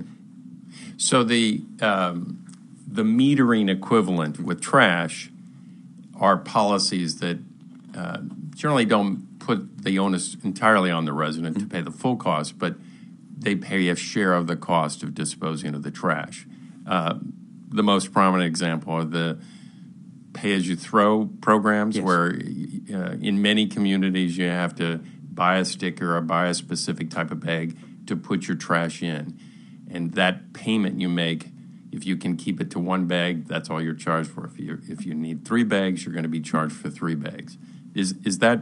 So 0.97 1.23
the 1.23 1.63
um, 1.81 2.45
the 2.85 3.03
metering 3.03 3.69
equivalent 3.69 4.39
with 4.39 4.61
trash 4.61 5.31
are 6.19 6.37
policies 6.37 7.19
that 7.19 7.39
uh, 7.95 8.19
generally 8.55 8.85
don't 8.85 9.32
put 9.43 9.83
the 9.83 9.99
onus 9.99 10.35
entirely 10.43 10.89
on 10.89 11.05
the 11.05 11.13
resident 11.13 11.59
to 11.59 11.65
pay 11.65 11.81
the 11.81 11.91
full 11.91 12.15
cost, 12.15 12.57
but 12.57 12.75
they 13.37 13.55
pay 13.55 13.89
a 13.89 13.95
share 13.95 14.33
of 14.33 14.47
the 14.47 14.55
cost 14.55 15.03
of 15.03 15.13
disposing 15.13 15.75
of 15.75 15.83
the 15.83 15.91
trash. 15.91 16.47
Uh, 16.87 17.15
the 17.69 17.83
most 17.83 18.13
prominent 18.13 18.47
example 18.47 18.93
are 18.93 19.03
the 19.03 19.37
pay 20.33 20.53
as 20.53 20.67
you 20.67 20.75
throw 20.75 21.25
programs, 21.41 21.95
Yes. 21.97 22.05
where 22.05 22.27
uh, 22.29 23.15
in 23.21 23.41
many 23.41 23.67
communities 23.67 24.37
you 24.37 24.47
have 24.47 24.73
to 24.75 25.01
buy 25.31 25.57
a 25.57 25.65
sticker 25.65 26.15
or 26.15 26.21
buy 26.21 26.47
a 26.47 26.53
specific 26.53 27.09
type 27.09 27.31
of 27.31 27.39
bag 27.39 27.75
to 28.07 28.15
put 28.15 28.47
your 28.47 28.55
trash 28.57 29.03
in. 29.03 29.37
And 29.91 30.13
that 30.13 30.53
payment 30.53 31.01
you 31.01 31.09
make, 31.09 31.49
if 31.91 32.05
you 32.05 32.15
can 32.17 32.37
keep 32.37 32.61
it 32.61 32.71
to 32.71 32.79
one 32.79 33.07
bag, 33.07 33.47
that's 33.47 33.69
all 33.69 33.81
you're 33.81 33.93
charged 33.93 34.29
for. 34.31 34.45
If 34.45 34.57
you 34.59 34.79
if 34.87 35.05
you 35.05 35.13
need 35.13 35.45
three 35.45 35.63
bags, 35.63 36.05
you're 36.05 36.13
going 36.13 36.23
to 36.23 36.29
be 36.29 36.41
charged 36.41 36.75
for 36.75 36.89
three 36.89 37.15
bags. 37.15 37.57
Is 37.93 38.15
is 38.23 38.39
that 38.39 38.61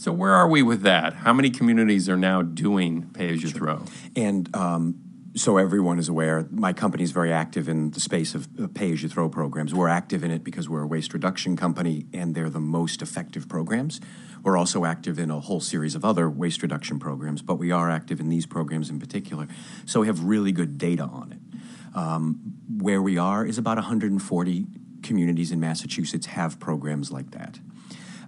so? 0.00 0.12
Where 0.12 0.32
are 0.32 0.48
we 0.48 0.62
with 0.62 0.80
that? 0.82 1.12
How 1.12 1.34
many 1.34 1.50
communities 1.50 2.08
are 2.08 2.16
now 2.16 2.40
doing 2.40 3.10
pay 3.12 3.28
as 3.28 3.42
you 3.42 3.50
throw? 3.50 3.84
And 4.16 4.54
um, 4.56 4.98
so 5.36 5.58
everyone 5.58 5.98
is 5.98 6.08
aware, 6.08 6.48
my 6.50 6.72
company 6.72 7.04
is 7.04 7.12
very 7.12 7.30
active 7.30 7.68
in 7.68 7.90
the 7.90 8.00
space 8.00 8.34
of 8.34 8.48
uh, 8.58 8.66
pay-as-you-throw 8.72 9.28
programs. 9.28 9.74
We're 9.74 9.88
active 9.88 10.24
in 10.24 10.30
it 10.30 10.42
because 10.42 10.70
we're 10.70 10.82
a 10.82 10.86
waste 10.86 11.12
reduction 11.12 11.54
company, 11.54 12.06
and 12.14 12.34
they're 12.34 12.48
the 12.48 12.60
most 12.60 13.02
effective 13.02 13.46
programs. 13.46 14.00
We're 14.42 14.56
also 14.56 14.86
active 14.86 15.18
in 15.18 15.30
a 15.30 15.38
whole 15.38 15.60
series 15.60 15.94
of 15.94 16.02
other 16.02 16.30
waste 16.30 16.62
reduction 16.62 16.98
programs, 16.98 17.42
but 17.42 17.56
we 17.56 17.70
are 17.70 17.90
active 17.90 18.20
in 18.20 18.30
these 18.30 18.46
programs 18.46 18.88
in 18.88 18.98
particular. 18.98 19.48
So 19.84 20.00
we 20.00 20.06
have 20.06 20.24
really 20.24 20.50
good 20.50 20.78
data 20.78 21.04
on 21.04 21.32
it. 21.32 21.96
Um, 21.96 22.54
where 22.78 23.02
we 23.02 23.18
are 23.18 23.44
is 23.44 23.58
about 23.58 23.76
140 23.76 24.66
communities 25.02 25.52
in 25.52 25.60
Massachusetts 25.60 26.26
have 26.26 26.58
programs 26.58 27.12
like 27.12 27.32
that. 27.32 27.58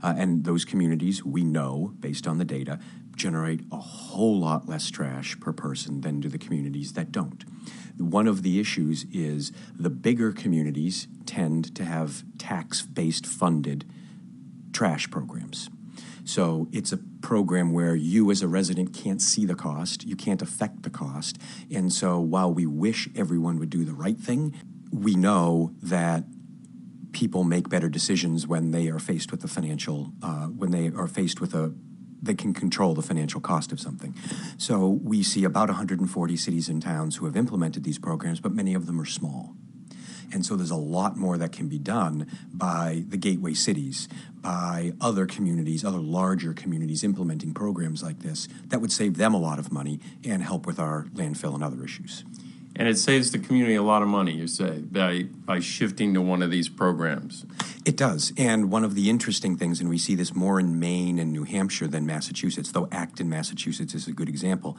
Uh, 0.02 0.14
and 0.16 0.44
those 0.44 0.64
communities, 0.64 1.24
we 1.24 1.44
know, 1.44 1.92
based 2.00 2.26
on 2.26 2.38
the 2.38 2.44
data, 2.44 2.78
generate 3.14 3.60
a 3.70 3.76
whole 3.76 4.38
lot 4.38 4.68
less 4.68 4.90
trash 4.90 5.38
per 5.38 5.52
person 5.52 6.00
than 6.00 6.20
do 6.20 6.28
the 6.28 6.38
communities 6.38 6.94
that 6.94 7.12
don't. 7.12 7.44
One 7.98 8.26
of 8.26 8.42
the 8.42 8.58
issues 8.58 9.04
is 9.12 9.52
the 9.78 9.90
bigger 9.90 10.32
communities 10.32 11.06
tend 11.26 11.74
to 11.76 11.84
have 11.84 12.24
tax 12.38 12.82
based 12.82 13.26
funded 13.26 13.84
trash 14.72 15.10
programs. 15.10 15.68
So 16.24 16.68
it's 16.72 16.92
a 16.92 16.98
program 17.20 17.72
where 17.72 17.94
you, 17.94 18.30
as 18.30 18.42
a 18.42 18.48
resident, 18.48 18.94
can't 18.94 19.20
see 19.20 19.44
the 19.44 19.54
cost, 19.54 20.06
you 20.06 20.16
can't 20.16 20.40
affect 20.40 20.82
the 20.82 20.90
cost. 20.90 21.36
And 21.70 21.92
so 21.92 22.20
while 22.20 22.52
we 22.52 22.64
wish 22.64 23.08
everyone 23.14 23.58
would 23.58 23.70
do 23.70 23.84
the 23.84 23.92
right 23.92 24.18
thing, 24.18 24.54
we 24.92 25.14
know 25.14 25.72
that 25.82 26.24
people 27.12 27.44
make 27.44 27.68
better 27.68 27.88
decisions 27.88 28.46
when 28.46 28.70
they 28.70 28.88
are 28.88 28.98
faced 28.98 29.30
with 29.30 29.40
the 29.40 29.48
financial, 29.48 30.12
uh, 30.22 30.46
when 30.46 30.70
they 30.70 30.88
are 30.88 31.06
faced 31.06 31.40
with 31.40 31.54
a, 31.54 31.72
they 32.22 32.34
can 32.34 32.54
control 32.54 32.94
the 32.94 33.02
financial 33.02 33.40
cost 33.40 33.72
of 33.72 33.80
something. 33.80 34.14
So 34.56 34.88
we 34.88 35.22
see 35.22 35.44
about 35.44 35.68
140 35.68 36.36
cities 36.36 36.68
and 36.68 36.82
towns 36.82 37.16
who 37.16 37.26
have 37.26 37.36
implemented 37.36 37.84
these 37.84 37.98
programs, 37.98 38.40
but 38.40 38.52
many 38.52 38.74
of 38.74 38.86
them 38.86 39.00
are 39.00 39.06
small. 39.06 39.54
And 40.32 40.46
so 40.46 40.56
there's 40.56 40.70
a 40.70 40.76
lot 40.76 41.16
more 41.16 41.36
that 41.36 41.52
can 41.52 41.68
be 41.68 41.78
done 41.78 42.26
by 42.52 43.04
the 43.06 43.18
gateway 43.18 43.54
cities, 43.54 44.08
by 44.40 44.92
other 45.00 45.26
communities, 45.26 45.84
other 45.84 45.98
larger 45.98 46.54
communities 46.54 47.04
implementing 47.04 47.52
programs 47.52 48.02
like 48.02 48.20
this 48.20 48.48
that 48.68 48.80
would 48.80 48.92
save 48.92 49.18
them 49.18 49.34
a 49.34 49.38
lot 49.38 49.58
of 49.58 49.70
money 49.70 50.00
and 50.24 50.42
help 50.42 50.66
with 50.66 50.78
our 50.78 51.04
landfill 51.12 51.54
and 51.54 51.62
other 51.62 51.84
issues. 51.84 52.24
And 52.74 52.88
it 52.88 52.96
saves 52.96 53.30
the 53.32 53.38
community 53.38 53.74
a 53.74 53.82
lot 53.82 54.02
of 54.02 54.08
money, 54.08 54.32
you 54.32 54.46
say, 54.46 54.78
by 54.78 55.24
by 55.44 55.60
shifting 55.60 56.14
to 56.14 56.22
one 56.22 56.42
of 56.42 56.50
these 56.50 56.68
programs. 56.68 57.44
It 57.84 57.96
does. 57.96 58.32
And 58.38 58.70
one 58.70 58.84
of 58.84 58.94
the 58.94 59.10
interesting 59.10 59.56
things, 59.56 59.80
and 59.80 59.90
we 59.90 59.98
see 59.98 60.14
this 60.14 60.34
more 60.34 60.58
in 60.58 60.78
Maine 60.78 61.18
and 61.18 61.32
New 61.32 61.44
Hampshire 61.44 61.88
than 61.88 62.06
Massachusetts, 62.06 62.72
though 62.72 62.88
Acton, 62.92 63.28
Massachusetts 63.28 63.94
is 63.94 64.06
a 64.06 64.12
good 64.12 64.28
example. 64.28 64.78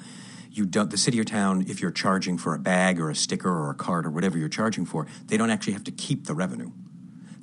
You 0.52 0.66
don't, 0.66 0.90
the 0.90 0.98
city 0.98 1.20
or 1.20 1.24
town, 1.24 1.66
if 1.68 1.82
you're 1.82 1.92
charging 1.92 2.38
for 2.38 2.54
a 2.56 2.60
bag 2.60 3.00
or 3.00 3.10
a 3.10 3.16
sticker 3.16 3.50
or 3.50 3.70
a 3.72 3.76
card 3.76 4.06
or 4.06 4.12
whatever 4.12 4.38
you're 4.38 4.50
charging 4.50 4.86
for, 4.86 5.08
they 5.28 5.36
don't 5.36 5.50
actually 5.50 5.74
have 5.74 5.84
to 5.86 5.92
keep 5.92 6.26
the 6.26 6.34
revenue. 6.34 6.72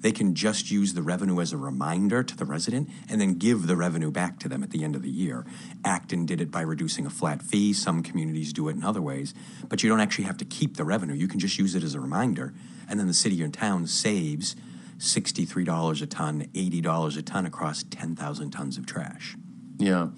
They 0.00 0.12
can 0.12 0.34
just 0.34 0.70
use 0.70 0.94
the 0.94 1.02
revenue 1.02 1.40
as 1.40 1.52
a 1.52 1.56
reminder 1.56 2.22
to 2.22 2.36
the 2.36 2.44
resident 2.44 2.88
and 3.08 3.20
then 3.20 3.34
give 3.34 3.66
the 3.66 3.76
revenue 3.76 4.10
back 4.10 4.38
to 4.40 4.48
them 4.48 4.62
at 4.62 4.70
the 4.70 4.82
end 4.82 4.96
of 4.96 5.02
the 5.02 5.10
year. 5.10 5.44
Acton 5.84 6.26
did 6.26 6.40
it 6.40 6.50
by 6.50 6.62
reducing 6.62 7.06
a 7.06 7.10
flat 7.10 7.42
fee. 7.42 7.72
Some 7.72 8.02
communities 8.02 8.52
do 8.52 8.68
it 8.68 8.76
in 8.76 8.82
other 8.82 9.02
ways. 9.02 9.34
But 9.68 9.82
you 9.82 9.88
don't 9.88 10.00
actually 10.00 10.24
have 10.24 10.38
to 10.38 10.44
keep 10.44 10.76
the 10.76 10.84
revenue. 10.84 11.14
You 11.14 11.28
can 11.28 11.38
just 11.38 11.58
use 11.58 11.74
it 11.74 11.82
as 11.82 11.94
a 11.94 12.00
reminder. 12.00 12.54
And 12.88 12.98
then 12.98 13.06
the 13.06 13.14
city 13.14 13.42
or 13.42 13.48
town 13.48 13.86
saves 13.86 14.56
$63 14.98 16.02
a 16.02 16.06
ton, 16.06 16.46
$80 16.54 17.18
a 17.18 17.22
ton 17.22 17.46
across 17.46 17.82
10,000 17.84 18.50
tons 18.50 18.78
of 18.78 18.86
trash. 18.86 19.36
Yeah, 19.78 20.08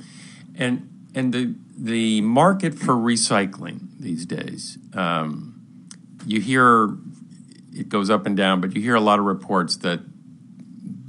and 0.57 0.89
and 1.15 1.33
the 1.33 1.55
the 1.77 2.21
market 2.21 2.75
for 2.75 2.95
recycling 2.95 3.89
these 3.99 4.27
days, 4.27 4.77
um, 4.95 5.61
you 6.27 6.41
hear 6.41 6.97
it 7.73 7.89
goes 7.89 8.11
up 8.11 8.27
and 8.27 8.37
down, 8.37 8.61
but 8.61 8.75
you 8.75 8.83
hear 8.83 8.95
a 8.95 9.01
lot 9.01 9.19
of 9.19 9.25
reports 9.25 9.77
that 9.79 10.01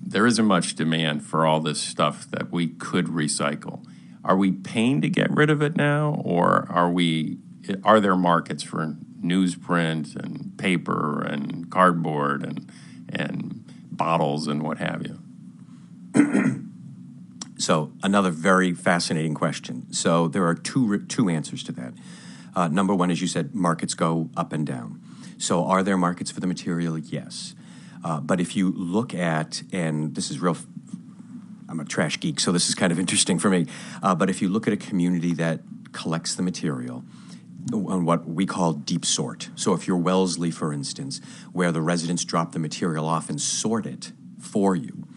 there 0.06 0.28
isn't 0.28 0.46
much 0.46 0.76
demand 0.76 1.26
for 1.26 1.46
all 1.46 1.60
this 1.60 1.82
stuff 1.82 2.30
that 2.32 2.52
we 2.52 2.68
could 2.68 3.08
recycle. 3.08 3.86
Are 4.24 4.38
we 4.38 4.52
paying 4.52 5.02
to 5.02 5.10
get 5.10 5.32
rid 5.32 5.50
of 5.50 5.62
it 5.62 5.76
now, 5.76 6.22
or 6.24 6.68
are 6.70 6.90
we 6.90 7.40
are 7.84 8.00
there 8.00 8.16
markets 8.16 8.64
for 8.64 8.96
newsprint 9.22 10.16
and 10.16 10.58
paper 10.58 11.22
and 11.22 11.70
cardboard 11.70 12.44
and 12.44 12.72
and 13.10 13.64
bottles 13.92 14.48
and 14.48 14.62
what 14.62 14.78
have 14.78 15.06
you? 15.06 15.20
So 17.64 17.94
another 18.04 18.30
very 18.30 18.74
fascinating 18.74 19.36
question. 19.36 19.94
So 19.94 20.28
there 20.28 20.46
are 20.46 20.54
two 20.54 21.06
two 21.06 21.30
answers 21.30 21.64
to 21.64 21.72
that. 21.72 21.94
Uh, 22.54 22.68
number 22.68 22.94
one, 22.94 23.10
as 23.10 23.22
you 23.22 23.28
said, 23.28 23.56
markets 23.56 23.94
go 23.94 24.30
up 24.36 24.52
and 24.52 24.68
down. 24.68 25.00
So 25.38 25.66
are 25.66 25.84
there 25.84 25.98
markets 25.98 26.32
for 26.32 26.40
the 26.40 26.48
material? 26.48 26.98
Yes. 26.98 27.56
Uh, 28.04 28.20
but 28.20 28.42
if 28.42 28.56
you 28.56 28.72
look 28.72 29.14
at, 29.14 29.64
and 29.72 30.14
this 30.16 30.30
is 30.30 30.40
real, 30.40 30.58
I'm 31.70 31.80
a 31.80 31.86
trash 31.86 32.20
geek, 32.20 32.40
so 32.40 32.52
this 32.52 32.68
is 32.70 32.76
kind 32.76 32.92
of 32.92 33.00
interesting 33.06 33.40
for 33.40 33.50
me. 33.50 33.68
Uh, 34.02 34.16
but 34.16 34.30
if 34.30 34.42
you 34.42 34.50
look 34.50 34.68
at 34.68 34.74
a 34.74 34.78
community 34.78 35.34
that 35.36 35.62
collects 35.92 36.36
the 36.36 36.44
material 36.44 37.04
on 37.72 38.04
what 38.04 38.28
we 38.28 38.46
call 38.46 38.74
deep 38.74 39.06
sort. 39.06 39.50
So 39.56 39.74
if 39.74 39.88
you're 39.88 39.96
Wellesley, 39.98 40.52
for 40.52 40.74
instance, 40.74 41.22
where 41.54 41.72
the 41.72 41.82
residents 41.82 42.26
drop 42.26 42.52
the 42.52 42.60
material 42.60 43.08
off 43.08 43.30
and 43.30 43.40
sort 43.40 43.86
it 43.86 44.12
for 44.38 44.76
you, 44.76 45.08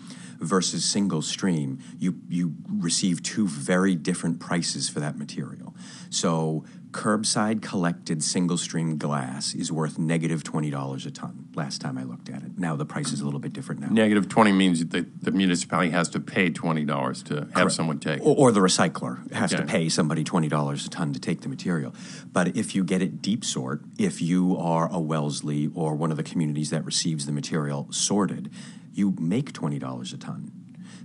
versus 0.41 0.85
single 0.85 1.23
stream, 1.23 1.79
you 1.99 2.21
you 2.29 2.55
receive 2.71 3.23
two 3.23 3.47
very 3.47 3.95
different 3.95 4.41
prices 4.41 4.89
for 4.89 5.01
that 5.01 5.17
material. 5.17 5.75
So 6.11 6.65
curbside 6.97 7.63
collected 7.63 8.23
single 8.23 8.59
stream 8.59 8.97
glass 8.99 9.55
is 9.55 9.71
worth 9.71 9.99
negative 9.99 10.27
negative 10.27 10.43
twenty 10.43 10.71
dollars 10.71 11.07
a 11.07 11.11
ton. 11.11 11.49
Last 11.55 11.81
time 11.81 11.97
I 11.99 12.03
looked 12.03 12.29
at 12.29 12.43
it. 12.43 12.59
Now 12.59 12.75
the 12.77 12.85
price 12.85 13.13
is 13.13 13.21
a 13.21 13.25
little 13.25 13.39
bit 13.39 13.53
different 13.53 13.81
now. 13.81 13.89
Negative 13.89 14.29
20 14.29 14.53
means 14.53 14.85
that 14.85 15.23
the 15.23 15.31
municipality 15.31 15.91
has 15.91 16.09
to 16.11 16.21
pay 16.21 16.51
$20 16.51 17.25
to 17.25 17.49
have 17.55 17.73
someone 17.73 17.99
take 17.99 18.19
it. 18.19 18.23
Or, 18.23 18.49
or 18.49 18.53
the 18.53 18.61
recycler 18.61 19.31
has 19.33 19.51
to 19.53 19.63
pay 19.63 19.89
somebody 19.89 20.25
twenty 20.25 20.49
dollars 20.49 20.87
a 20.87 20.91
ton 20.91 21.13
to 21.13 21.21
take 21.21 21.43
the 21.43 21.49
material. 21.49 21.95
But 22.33 22.57
if 22.57 22.75
you 22.75 22.83
get 22.85 23.03
it 23.03 23.23
deep 23.23 23.45
sort, 23.45 23.83
if 23.99 24.21
you 24.21 24.57
are 24.57 24.91
a 24.93 25.01
Wellesley 25.01 25.71
or 25.75 25.95
one 25.95 26.11
of 26.11 26.17
the 26.17 26.23
communities 26.23 26.71
that 26.71 26.85
receives 26.85 27.27
the 27.27 27.33
material 27.33 27.87
sorted, 27.91 28.51
you 28.93 29.15
make 29.19 29.53
twenty 29.53 29.79
dollars 29.79 30.13
a 30.13 30.19
ton. 30.19 30.51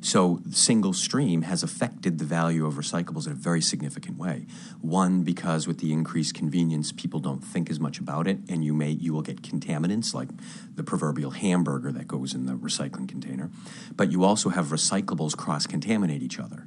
So 0.03 0.41
single 0.51 0.93
stream 0.93 1.43
has 1.43 1.61
affected 1.61 2.17
the 2.17 2.25
value 2.25 2.65
of 2.65 2.73
recyclables 2.73 3.27
in 3.27 3.33
a 3.33 3.35
very 3.35 3.61
significant 3.61 4.17
way. 4.17 4.47
One, 4.81 5.21
because 5.21 5.67
with 5.67 5.77
the 5.77 5.93
increased 5.93 6.33
convenience, 6.33 6.91
people 6.91 7.19
don't 7.19 7.43
think 7.43 7.69
as 7.69 7.79
much 7.79 7.99
about 7.99 8.27
it, 8.27 8.39
and 8.49 8.65
you 8.65 8.73
may 8.73 8.89
you 8.89 9.13
will 9.13 9.21
get 9.21 9.43
contaminants 9.43 10.15
like 10.15 10.29
the 10.75 10.83
proverbial 10.83 11.31
hamburger 11.31 11.91
that 11.91 12.07
goes 12.07 12.33
in 12.33 12.47
the 12.47 12.53
recycling 12.53 13.07
container. 13.07 13.51
But 13.95 14.11
you 14.11 14.23
also 14.23 14.49
have 14.49 14.67
recyclables 14.67 15.37
cross 15.37 15.67
contaminate 15.67 16.23
each 16.23 16.39
other. 16.39 16.65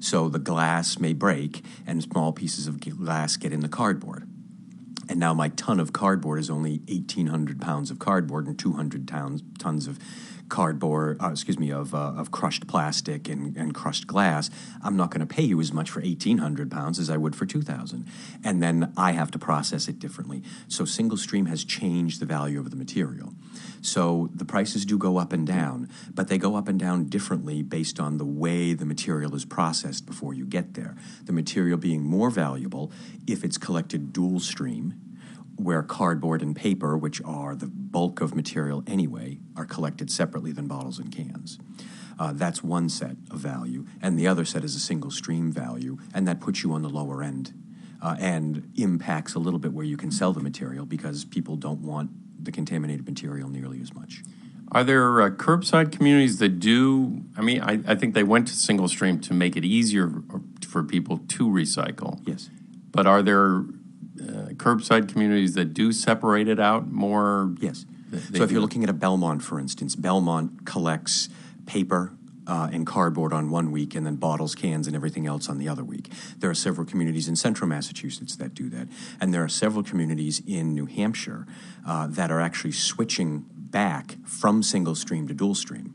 So 0.00 0.30
the 0.30 0.38
glass 0.38 0.98
may 0.98 1.12
break, 1.12 1.62
and 1.86 2.02
small 2.02 2.32
pieces 2.32 2.66
of 2.66 2.80
glass 2.80 3.36
get 3.36 3.52
in 3.52 3.60
the 3.60 3.68
cardboard. 3.68 4.26
And 5.10 5.20
now 5.20 5.34
my 5.34 5.48
ton 5.50 5.80
of 5.80 5.92
cardboard 5.92 6.38
is 6.38 6.48
only 6.48 6.78
1,800 6.86 7.60
pounds 7.60 7.90
of 7.90 7.98
cardboard 7.98 8.46
and 8.46 8.58
200 8.58 9.06
tons, 9.06 9.42
tons 9.60 9.86
of 9.86 9.98
cardboard, 10.50 11.16
uh, 11.22 11.30
excuse 11.30 11.58
me, 11.58 11.70
of, 11.70 11.94
uh, 11.94 12.12
of 12.16 12.30
crushed 12.30 12.66
plastic 12.66 13.28
and, 13.28 13.56
and 13.56 13.74
crushed 13.74 14.06
glass. 14.06 14.50
I'm 14.82 14.96
not 14.96 15.10
going 15.10 15.26
to 15.26 15.34
pay 15.34 15.44
you 15.44 15.60
as 15.60 15.72
much 15.72 15.88
for 15.88 16.00
1,800 16.00 16.70
pounds 16.70 16.98
as 16.98 17.08
I 17.08 17.16
would 17.16 17.34
for 17.34 17.46
2,000. 17.46 18.04
And 18.44 18.62
then 18.62 18.92
I 18.96 19.12
have 19.12 19.30
to 19.30 19.38
process 19.38 19.88
it 19.88 19.98
differently. 19.98 20.42
So 20.68 20.84
single 20.84 21.16
stream 21.16 21.46
has 21.46 21.64
changed 21.64 22.20
the 22.20 22.26
value 22.26 22.60
of 22.60 22.70
the 22.70 22.76
material. 22.76 23.32
So 23.80 24.28
the 24.34 24.44
prices 24.44 24.84
do 24.84 24.98
go 24.98 25.16
up 25.16 25.32
and 25.32 25.46
down, 25.46 25.88
but 26.12 26.28
they 26.28 26.36
go 26.36 26.56
up 26.56 26.68
and 26.68 26.78
down 26.78 27.04
differently 27.04 27.62
based 27.62 27.98
on 27.98 28.18
the 28.18 28.26
way 28.26 28.74
the 28.74 28.84
material 28.84 29.34
is 29.34 29.46
processed 29.46 30.04
before 30.04 30.34
you 30.34 30.44
get 30.44 30.74
there. 30.74 30.96
The 31.24 31.32
material 31.32 31.78
being 31.78 32.02
more 32.02 32.28
valuable 32.28 32.92
if 33.26 33.44
it's 33.44 33.56
collected 33.56 34.12
dual 34.12 34.40
stream, 34.40 34.94
where 35.62 35.82
cardboard 35.82 36.42
and 36.42 36.56
paper, 36.56 36.96
which 36.96 37.20
are 37.22 37.54
the 37.54 37.66
bulk 37.66 38.20
of 38.20 38.34
material 38.34 38.82
anyway, 38.86 39.38
are 39.56 39.66
collected 39.66 40.10
separately 40.10 40.52
than 40.52 40.66
bottles 40.66 40.98
and 40.98 41.14
cans. 41.14 41.58
Uh, 42.18 42.32
that's 42.34 42.62
one 42.62 42.88
set 42.88 43.16
of 43.30 43.38
value, 43.38 43.86
and 44.02 44.18
the 44.18 44.26
other 44.26 44.44
set 44.44 44.62
is 44.62 44.76
a 44.76 44.80
single 44.80 45.10
stream 45.10 45.50
value, 45.50 45.96
and 46.12 46.28
that 46.28 46.40
puts 46.40 46.62
you 46.62 46.72
on 46.72 46.82
the 46.82 46.88
lower 46.88 47.22
end 47.22 47.54
uh, 48.02 48.16
and 48.18 48.70
impacts 48.76 49.34
a 49.34 49.38
little 49.38 49.58
bit 49.58 49.72
where 49.72 49.84
you 49.84 49.96
can 49.96 50.10
sell 50.10 50.32
the 50.32 50.40
material 50.40 50.84
because 50.84 51.24
people 51.24 51.56
don't 51.56 51.80
want 51.80 52.10
the 52.42 52.52
contaminated 52.52 53.06
material 53.06 53.48
nearly 53.48 53.80
as 53.80 53.94
much. 53.94 54.22
Are 54.72 54.84
there 54.84 55.20
uh, 55.20 55.30
curbside 55.30 55.90
communities 55.92 56.38
that 56.38 56.60
do? 56.60 57.22
I 57.36 57.40
mean, 57.40 57.60
I, 57.60 57.80
I 57.86 57.94
think 57.94 58.14
they 58.14 58.22
went 58.22 58.48
to 58.48 58.54
single 58.54 58.86
stream 58.86 59.18
to 59.20 59.34
make 59.34 59.56
it 59.56 59.64
easier 59.64 60.22
for 60.68 60.84
people 60.84 61.18
to 61.18 61.48
recycle. 61.48 62.20
Yes. 62.24 62.50
But 62.92 63.06
are 63.06 63.22
there 63.22 63.64
curbside 64.54 65.08
communities 65.08 65.54
that 65.54 65.74
do 65.74 65.92
separate 65.92 66.48
it 66.48 66.60
out 66.60 66.90
more? 66.90 67.54
Yes. 67.60 67.86
So 68.34 68.42
if 68.42 68.50
you're 68.50 68.60
looking 68.60 68.82
at 68.82 68.90
a 68.90 68.94
Belmont, 68.94 69.42
for 69.42 69.60
instance, 69.60 69.94
Belmont 69.94 70.66
collects 70.66 71.28
paper 71.66 72.12
uh, 72.46 72.68
and 72.72 72.84
cardboard 72.84 73.32
on 73.32 73.50
one 73.50 73.70
week 73.70 73.94
and 73.94 74.04
then 74.04 74.16
bottles, 74.16 74.56
cans, 74.56 74.88
and 74.88 74.96
everything 74.96 75.26
else 75.26 75.48
on 75.48 75.58
the 75.58 75.68
other 75.68 75.84
week. 75.84 76.10
There 76.38 76.50
are 76.50 76.54
several 76.54 76.84
communities 76.84 77.28
in 77.28 77.36
central 77.36 77.68
Massachusetts 77.68 78.34
that 78.36 78.54
do 78.54 78.68
that. 78.70 78.88
And 79.20 79.32
there 79.32 79.44
are 79.44 79.48
several 79.48 79.84
communities 79.84 80.42
in 80.44 80.74
New 80.74 80.86
Hampshire 80.86 81.46
uh, 81.86 82.08
that 82.08 82.32
are 82.32 82.40
actually 82.40 82.72
switching 82.72 83.44
back 83.54 84.16
from 84.24 84.64
single 84.64 84.96
stream 84.96 85.28
to 85.28 85.34
dual 85.34 85.54
stream 85.54 85.94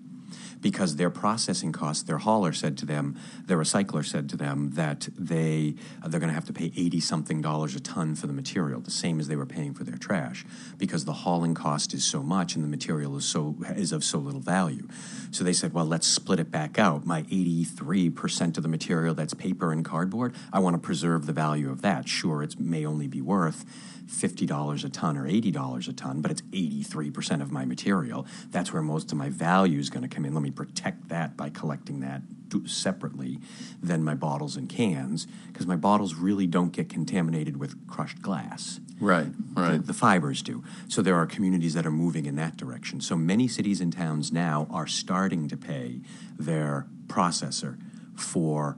because 0.66 0.96
their 0.96 1.12
processing 1.12 1.72
costs, 1.72 2.02
their 2.02 2.18
hauler 2.18 2.52
said 2.52 2.76
to 2.76 2.88
them, 2.88 3.16
their 3.46 3.56
recycler 3.56 4.04
said 4.04 4.28
to 4.28 4.36
them 4.36 4.72
that 4.72 5.08
they 5.16 5.76
uh, 6.02 6.08
they're 6.08 6.20
going 6.20 6.28
to 6.28 6.34
have 6.34 6.48
to 6.48 6.52
pay 6.52 6.72
eighty 6.76 7.00
something 7.00 7.40
dollars 7.40 7.76
a 7.76 7.80
ton 7.80 8.16
for 8.16 8.26
the 8.26 8.34
material, 8.34 8.82
the 8.82 8.90
same 8.90 9.20
as 9.20 9.28
they 9.28 9.36
were 9.36 9.46
paying 9.46 9.76
for 9.76 9.84
their 9.84 10.00
trash, 10.00 10.44
because 10.80 11.06
the 11.06 11.14
hauling 11.14 11.54
cost 11.54 11.94
is 11.94 12.04
so 12.04 12.24
much 12.24 12.56
and 12.56 12.64
the 12.64 12.68
material 12.68 13.16
is 13.16 13.26
so 13.26 13.56
is 13.76 13.92
of 13.92 14.04
so 14.04 14.18
little 14.18 14.40
value. 14.40 14.88
So 15.30 15.44
they 15.44 15.54
said, 15.54 15.72
well, 15.72 15.86
let's 15.86 16.08
split 16.08 16.40
it 16.40 16.50
back 16.50 16.80
out. 16.80 17.06
My 17.06 17.20
eighty 17.30 17.64
three 17.64 18.10
percent 18.10 18.58
of 18.58 18.64
the 18.64 18.70
material 18.70 19.14
that's 19.14 19.36
paper 19.36 19.72
and 19.72 19.86
cardboard, 19.86 20.34
I 20.52 20.58
want 20.58 20.74
to 20.74 20.80
preserve 20.80 21.28
the 21.28 21.34
value 21.34 21.70
of 21.70 21.84
that. 21.84 22.10
Sure, 22.10 22.42
it 22.42 22.60
may 22.60 22.88
only 22.88 23.06
be 23.06 23.22
worth 23.22 23.66
$50 24.08 24.86
a 24.86 24.90
ton 24.90 25.18
or 25.18 25.26
$80 25.26 25.88
a 25.88 25.94
ton, 25.94 26.22
but 26.22 26.32
it's 26.32 26.42
83% 26.42 27.42
of 27.42 27.52
my 27.52 27.66
material. 27.66 28.26
That's 28.52 28.72
where 28.72 28.82
most 28.82 29.12
of 29.12 29.18
my 29.18 29.30
value 29.30 29.80
is 29.80 29.90
going 29.90 30.08
to 30.08 30.14
come 30.14 30.26
in. 30.26 30.34
Let 30.34 30.44
me 30.44 30.52
protect 30.56 31.10
that 31.10 31.36
by 31.36 31.50
collecting 31.50 32.00
that 32.00 32.22
separately 32.66 33.40
than 33.84 34.04
my 34.04 34.14
bottles 34.14 34.56
and 34.56 34.70
cans, 34.70 35.28
because 35.48 35.68
my 35.68 35.76
bottles 35.76 36.16
really 36.16 36.48
don't 36.48 36.72
get 36.72 36.88
contaminated 36.88 37.58
with 37.58 37.88
crushed 37.88 38.22
glass. 38.22 38.80
Right, 39.00 39.28
The, 39.56 39.62
right. 39.62 39.86
the 39.86 39.94
fibers 39.94 40.42
do. 40.42 40.64
So 40.88 41.02
there 41.02 41.16
are 41.16 41.26
communities 41.26 41.74
that 41.74 41.86
are 41.86 41.92
moving 41.92 42.26
in 42.26 42.38
that 42.38 42.56
direction. 42.56 43.02
So 43.02 43.18
many 43.18 43.48
cities 43.50 43.82
and 43.82 43.92
towns 43.92 44.32
now 44.32 44.68
are 44.72 44.88
starting 44.88 45.50
to 45.50 45.58
pay 45.58 46.00
their 46.40 46.88
processor 47.08 47.78
for 48.16 48.78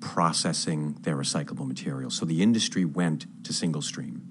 processing 0.00 0.94
their 1.02 1.16
recyclable 1.16 1.66
material. 1.66 2.10
So 2.10 2.24
the 2.24 2.42
industry 2.42 2.84
went 2.84 3.26
to 3.44 3.52
single 3.52 3.82
stream 3.82 4.22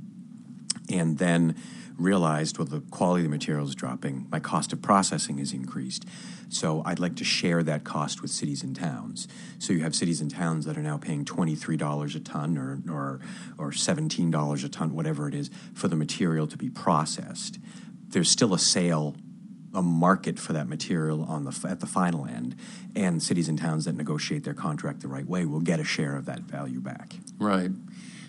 and 0.90 1.18
then 1.18 1.56
realized, 1.98 2.58
well, 2.58 2.68
the 2.68 2.82
quality 2.92 3.22
of 3.22 3.32
the 3.32 3.36
material 3.36 3.66
is 3.66 3.76
dropping. 3.76 4.28
My 4.32 4.40
cost 4.40 4.72
of 4.74 4.82
processing 4.82 5.40
is 5.40 5.54
increased. 5.54 6.06
So 6.50 6.82
I'd 6.86 7.00
like 7.00 7.16
to 7.18 7.24
share 7.24 7.64
that 7.64 7.84
cost 7.84 8.22
with 8.22 8.32
cities 8.32 8.64
and 8.64 8.76
towns. 8.76 9.28
So 9.60 9.74
you 9.74 9.82
have 9.82 9.96
cities 9.96 10.22
and 10.22 10.32
towns 10.32 10.66
that 10.66 10.78
are 10.78 10.84
now 10.84 10.98
paying 10.98 11.26
$23 11.26 12.16
a 12.16 12.20
ton 12.20 12.58
or, 12.58 12.82
or, 12.90 13.20
or 13.58 13.72
$17 13.72 14.64
a 14.64 14.70
ton, 14.70 14.94
whatever 14.94 15.28
it 15.28 15.36
is, 15.36 15.50
for 15.74 15.88
the 15.88 15.96
material 15.96 16.48
to 16.48 16.58
be 16.58 16.70
processed. 16.70 17.60
There's 18.10 18.30
still 18.30 18.54
a 18.54 18.60
sale 18.60 19.16
a 19.74 19.82
market 19.82 20.40
for 20.40 20.54
that 20.54 20.68
material 20.68 21.24
on 21.24 21.44
the 21.44 21.68
at 21.68 21.80
the 21.80 21.86
final 21.86 22.26
end, 22.26 22.56
and 22.96 23.22
cities 23.22 23.48
and 23.50 23.60
towns 23.60 23.86
that 23.86 23.96
negotiate 23.96 24.44
their 24.44 24.54
contract 24.54 25.02
the 25.02 25.08
right 25.08 25.28
way 25.28 25.46
will 25.46 25.60
get 25.60 25.80
a 25.80 25.84
share 25.84 26.16
of 26.16 26.26
that 26.26 26.42
value 26.42 26.80
back. 26.80 27.14
Right. 27.38 27.72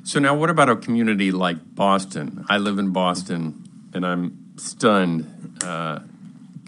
So 0.04 0.18
now, 0.18 0.34
what 0.34 0.50
about 0.50 0.68
a 0.68 0.76
community 0.76 1.32
like 1.32 1.74
Boston? 1.74 2.44
I 2.48 2.58
live 2.58 2.78
in 2.78 2.90
Boston, 2.90 3.64
and 3.92 4.06
I'm 4.06 4.54
stunned 4.56 5.62
uh, 5.64 6.00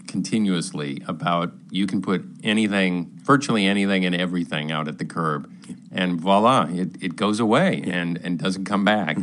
continuously 0.07 1.01
about 1.07 1.51
you 1.69 1.87
can 1.87 2.01
put 2.01 2.23
anything, 2.43 3.11
virtually 3.23 3.65
anything, 3.65 4.05
and 4.05 4.15
everything 4.15 4.71
out 4.71 4.87
at 4.87 4.97
the 4.97 5.05
curb, 5.05 5.51
and 5.91 6.19
voila, 6.19 6.67
it, 6.69 7.01
it 7.01 7.15
goes 7.15 7.39
away 7.39 7.81
and 7.85 8.17
and 8.23 8.37
doesn't 8.37 8.65
come 8.65 8.85
back. 8.85 9.17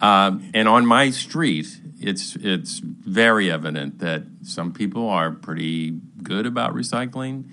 Um, 0.00 0.50
and 0.52 0.68
on 0.68 0.84
my 0.84 1.10
street, 1.10 1.66
it's 2.00 2.36
it's 2.36 2.78
very 2.80 3.50
evident 3.50 3.98
that 4.00 4.22
some 4.42 4.72
people 4.72 5.08
are 5.08 5.30
pretty 5.30 5.98
good 6.22 6.46
about 6.46 6.74
recycling, 6.74 7.44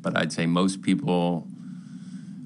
but 0.00 0.16
I'd 0.16 0.32
say 0.32 0.46
most 0.46 0.82
people 0.82 1.46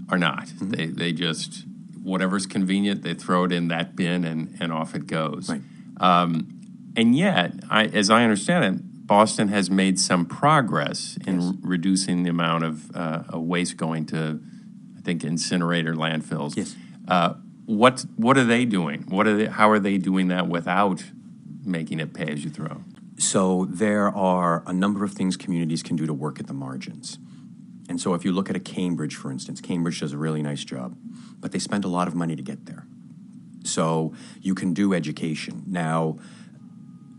are 0.08 0.18
not. 0.18 0.48
They 0.60 0.86
they 0.86 1.12
just 1.12 1.64
whatever's 2.02 2.46
convenient, 2.46 3.02
they 3.02 3.14
throw 3.14 3.44
it 3.44 3.52
in 3.52 3.68
that 3.68 3.94
bin 3.94 4.24
and, 4.24 4.56
and 4.60 4.72
off 4.72 4.94
it 4.94 5.06
goes. 5.06 5.48
Right. 5.48 5.60
Um, 6.00 6.60
and 6.96 7.16
yet, 7.16 7.52
I, 7.70 7.84
as 7.84 8.10
I 8.10 8.24
understand 8.24 8.64
it, 8.64 9.06
Boston 9.06 9.48
has 9.48 9.70
made 9.70 10.00
some 10.00 10.26
progress 10.26 11.16
in 11.26 11.40
Yes. 11.40 11.48
r- 11.50 11.54
reducing 11.60 12.24
the 12.24 12.30
amount 12.30 12.64
of 12.64 12.96
uh, 12.96 13.22
uh, 13.34 13.38
waste 13.38 13.76
going 13.76 14.06
to, 14.06 14.40
I 14.98 15.00
think, 15.02 15.22
incinerator 15.22 15.94
landfills. 15.94 16.56
Yes. 16.56 16.74
Uh, 17.06 17.34
what 17.66 18.04
what 18.16 18.36
are 18.36 18.44
they 18.44 18.64
doing? 18.64 19.02
What 19.08 19.26
are 19.28 19.36
they, 19.36 19.46
how 19.46 19.70
are 19.70 19.78
they 19.78 19.96
doing 19.96 20.26
that 20.28 20.48
without 20.48 21.04
making 21.64 22.00
it 22.00 22.12
pay 22.14 22.30
as 22.30 22.44
you 22.44 22.50
throw? 22.50 22.82
So 23.18 23.66
there 23.70 24.08
are 24.08 24.62
a 24.66 24.72
number 24.72 25.04
of 25.04 25.12
things 25.12 25.36
communities 25.36 25.82
can 25.82 25.96
do 25.96 26.06
to 26.06 26.14
work 26.14 26.40
at 26.40 26.46
the 26.46 26.54
margins. 26.54 27.18
And 27.88 28.00
so 28.00 28.14
if 28.14 28.24
you 28.24 28.32
look 28.32 28.48
at 28.48 28.56
a 28.56 28.60
Cambridge, 28.60 29.16
for 29.16 29.30
instance, 29.30 29.60
Cambridge 29.60 30.00
does 30.00 30.12
a 30.12 30.18
really 30.18 30.42
nice 30.42 30.64
job, 30.64 30.96
but 31.38 31.52
they 31.52 31.58
spend 31.58 31.84
a 31.84 31.88
lot 31.88 32.08
of 32.08 32.14
money 32.14 32.36
to 32.36 32.42
get 32.42 32.66
there. 32.66 32.86
So 33.64 34.14
you 34.40 34.54
can 34.54 34.72
do 34.72 34.94
education. 34.94 35.64
Now, 35.66 36.18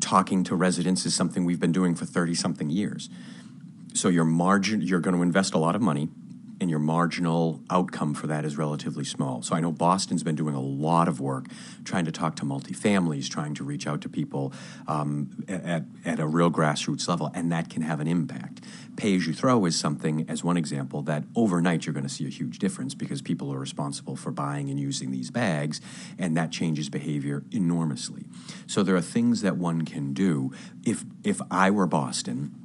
talking 0.02 0.44
to 0.46 0.56
residents 0.56 1.06
is 1.06 1.16
something 1.16 1.46
we've 1.46 1.60
been 1.60 1.72
doing 1.72 1.96
for 1.96 2.06
30 2.06 2.36
something 2.36 2.70
years. 2.70 3.10
So 3.94 4.10
your 4.10 4.26
margin, 4.26 4.82
you're 4.82 5.00
going 5.00 5.16
to 5.16 5.22
invest 5.22 5.54
a 5.54 5.58
lot 5.58 5.76
of 5.76 5.82
money 5.82 6.10
and 6.64 6.70
your 6.70 6.80
marginal 6.80 7.62
outcome 7.70 8.14
for 8.14 8.26
that 8.28 8.46
is 8.46 8.58
relatively 8.58 9.04
small. 9.04 9.42
So 9.44 9.54
I 9.54 9.60
know 9.60 9.72
Boston's 9.72 10.24
been 10.24 10.36
doing 10.36 10.56
a 10.56 10.62
lot 10.62 11.10
of 11.10 11.20
work 11.20 11.46
trying 11.84 12.06
to 12.06 12.12
talk 12.12 12.38
to 12.38 12.46
multifamilies, 12.46 13.30
trying 13.30 13.54
to 13.56 13.66
reach 13.66 13.86
out 13.86 14.00
to 14.02 14.10
people 14.10 14.54
um, 14.88 15.44
at, 15.50 15.84
at 16.06 16.20
a 16.20 16.26
real 16.26 16.50
grassroots 16.50 17.08
level, 17.08 17.30
and 17.36 17.52
that 17.52 17.70
can 17.70 17.82
have 17.82 18.00
an 18.00 18.08
impact. 18.08 18.62
Pay 18.96 19.16
as 19.16 19.28
you 19.28 19.34
throw 19.34 19.66
is 19.66 19.76
something, 19.76 20.26
as 20.30 20.42
one 20.42 20.56
example, 20.56 21.02
that 21.02 21.26
overnight 21.36 21.86
you're 21.86 21.94
going 21.94 22.08
to 22.08 22.14
see 22.14 22.26
a 22.26 22.30
huge 22.30 22.60
difference 22.60 22.96
because 22.96 23.22
people 23.22 23.54
are 23.54 23.60
responsible 23.60 24.16
for 24.16 24.32
buying 24.32 24.70
and 24.70 24.80
using 24.80 25.12
these 25.12 25.30
bags, 25.30 25.82
and 26.18 26.38
that 26.38 26.50
changes 26.50 26.90
behavior 26.90 27.44
enormously. 27.52 28.24
So 28.68 28.84
there 28.84 28.96
are 28.96 29.02
things 29.02 29.42
that 29.42 29.58
one 29.58 29.84
can 29.84 30.14
do. 30.14 30.54
If, 30.86 31.04
if 31.26 31.42
I 31.52 31.72
were 31.72 31.88
Boston, 31.88 32.56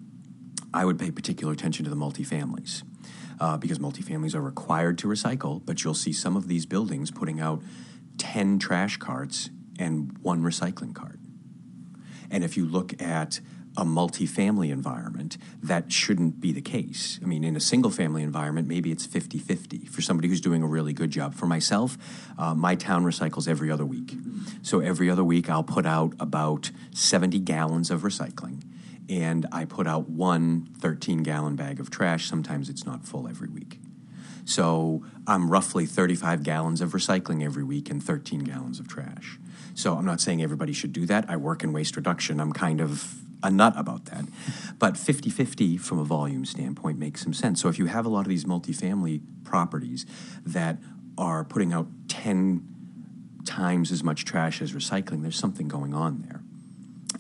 I 0.73 0.85
would 0.85 1.01
pay 1.01 1.11
particular 1.11 1.53
attention 1.53 1.83
to 1.85 1.91
the 1.91 1.97
multifamilies 1.97 2.85
uh, 3.41 3.57
because 3.57 3.79
multifamilies 3.79 4.35
are 4.35 4.41
required 4.41 4.99
to 4.99 5.09
recycle, 5.09 5.65
but 5.65 5.85
you'll 5.85 5.95
see 5.95 6.13
some 6.13 6.37
of 6.37 6.49
these 6.49 6.67
buildings 6.67 7.11
putting 7.11 7.41
out 7.41 7.63
10 8.19 8.59
trash 8.59 8.97
carts 8.97 9.51
and 9.79 10.17
one 10.19 10.43
recycling 10.43 10.95
cart. 10.95 11.19
And 12.31 12.45
if 12.45 12.57
you 12.57 12.67
look 12.67 13.01
at 13.01 13.41
a 13.77 13.85
multifamily 13.85 14.71
environment, 14.71 15.39
that 15.63 15.93
shouldn't 15.93 16.41
be 16.41 16.53
the 16.53 16.61
case. 16.61 17.21
I 17.23 17.27
mean, 17.27 17.45
in 17.45 17.55
a 17.55 17.61
single 17.61 17.93
family 17.93 18.25
environment, 18.25 18.67
maybe 18.67 18.91
it's 18.91 19.07
50 19.07 19.39
50 19.39 19.87
for 19.87 20.03
somebody 20.03 20.29
who's 20.29 20.41
doing 20.41 20.63
a 20.63 20.67
really 20.67 20.93
good 20.93 21.11
job. 21.11 21.33
For 21.35 21.47
myself, 21.47 21.97
uh, 22.37 22.55
my 22.55 22.75
town 22.75 23.05
recycles 23.05 23.47
every 23.47 23.71
other 23.71 23.87
week. 23.87 24.15
So 24.63 24.81
every 24.81 25.09
other 25.09 25.23
week, 25.23 25.49
I'll 25.49 25.63
put 25.63 25.87
out 25.87 26.15
about 26.19 26.73
70 26.93 27.39
gallons 27.41 27.91
of 27.91 28.03
recycling 28.03 28.65
and 29.09 29.47
I 29.53 29.65
put 29.65 29.87
out 29.87 30.09
one 30.09 30.69
13 30.81 31.23
gallon 31.23 31.57
bag 31.57 31.81
of 31.81 31.91
trash. 31.91 32.29
Sometimes 32.29 32.69
it's 32.69 32.85
not 32.85 33.05
full 33.05 33.29
every 33.29 33.49
week. 33.49 33.81
So 34.45 35.05
I'm 35.27 35.51
roughly 35.51 35.85
35 35.85 36.43
gallons 36.43 36.81
of 36.81 36.93
recycling 36.93 37.45
every 37.45 37.65
week 37.65 37.91
and 37.91 38.03
13 38.03 38.41
gallons 38.41 38.81
of 38.81 38.89
trash. 38.89 39.39
So 39.75 39.95
I'm 39.95 40.07
not 40.07 40.21
saying 40.21 40.43
everybody 40.43 40.73
should 40.73 40.93
do 40.93 41.05
that. 41.07 41.27
I 41.29 41.37
work 41.37 41.63
in 41.63 41.73
waste 41.73 41.97
reduction. 41.97 42.41
I'm 42.41 42.53
kind 42.53 42.81
of 42.81 43.15
a 43.43 43.51
nut 43.51 43.75
about 43.77 44.07
that. 44.07 44.25
But 44.79 44.97
50 44.97 45.31
50 45.31 45.77
from 45.77 45.99
a 45.99 46.05
volume 46.05 46.45
standpoint 46.45 46.99
makes 46.99 47.23
some 47.23 47.35
sense. 47.35 47.61
So 47.61 47.69
if 47.69 47.79
you 47.79 47.87
have 47.87 48.07
a 48.07 48.09
lot 48.09 48.21
of 48.21 48.29
these 48.29 48.45
multifamily 48.45 49.21
properties 49.45 50.07
that 50.45 50.79
are 51.17 51.45
putting 51.45 51.73
out 51.73 51.89
10 52.09 52.67
times 53.45 53.93
as 53.93 54.03
much 54.03 54.25
trash 54.25 54.63
as 54.63 54.73
recycling, 54.73 55.23
there's 55.23 55.39
something 55.39 55.69
going 55.69 55.95
on 55.95 56.23
there. 56.23 56.38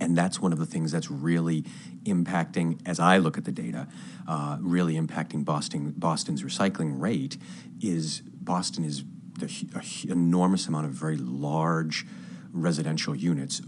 And 0.00 0.16
that's 0.16 0.40
one 0.40 0.52
of 0.52 0.58
the 0.58 0.66
things 0.66 0.92
that's 0.92 1.10
really 1.10 1.64
impacting, 2.04 2.80
as 2.86 3.00
I 3.00 3.18
look 3.18 3.36
at 3.36 3.44
the 3.44 3.52
data, 3.52 3.88
uh, 4.26 4.58
really 4.60 4.94
impacting 4.94 5.44
Boston, 5.44 5.92
Boston's 5.96 6.42
recycling 6.42 7.00
rate 7.00 7.36
is 7.80 8.20
Boston 8.20 8.84
is 8.84 9.04
the 9.38 10.06
enormous 10.08 10.66
amount 10.66 10.86
of 10.86 10.92
very 10.92 11.16
large 11.16 12.06
residential 12.52 13.14
units 13.14 13.60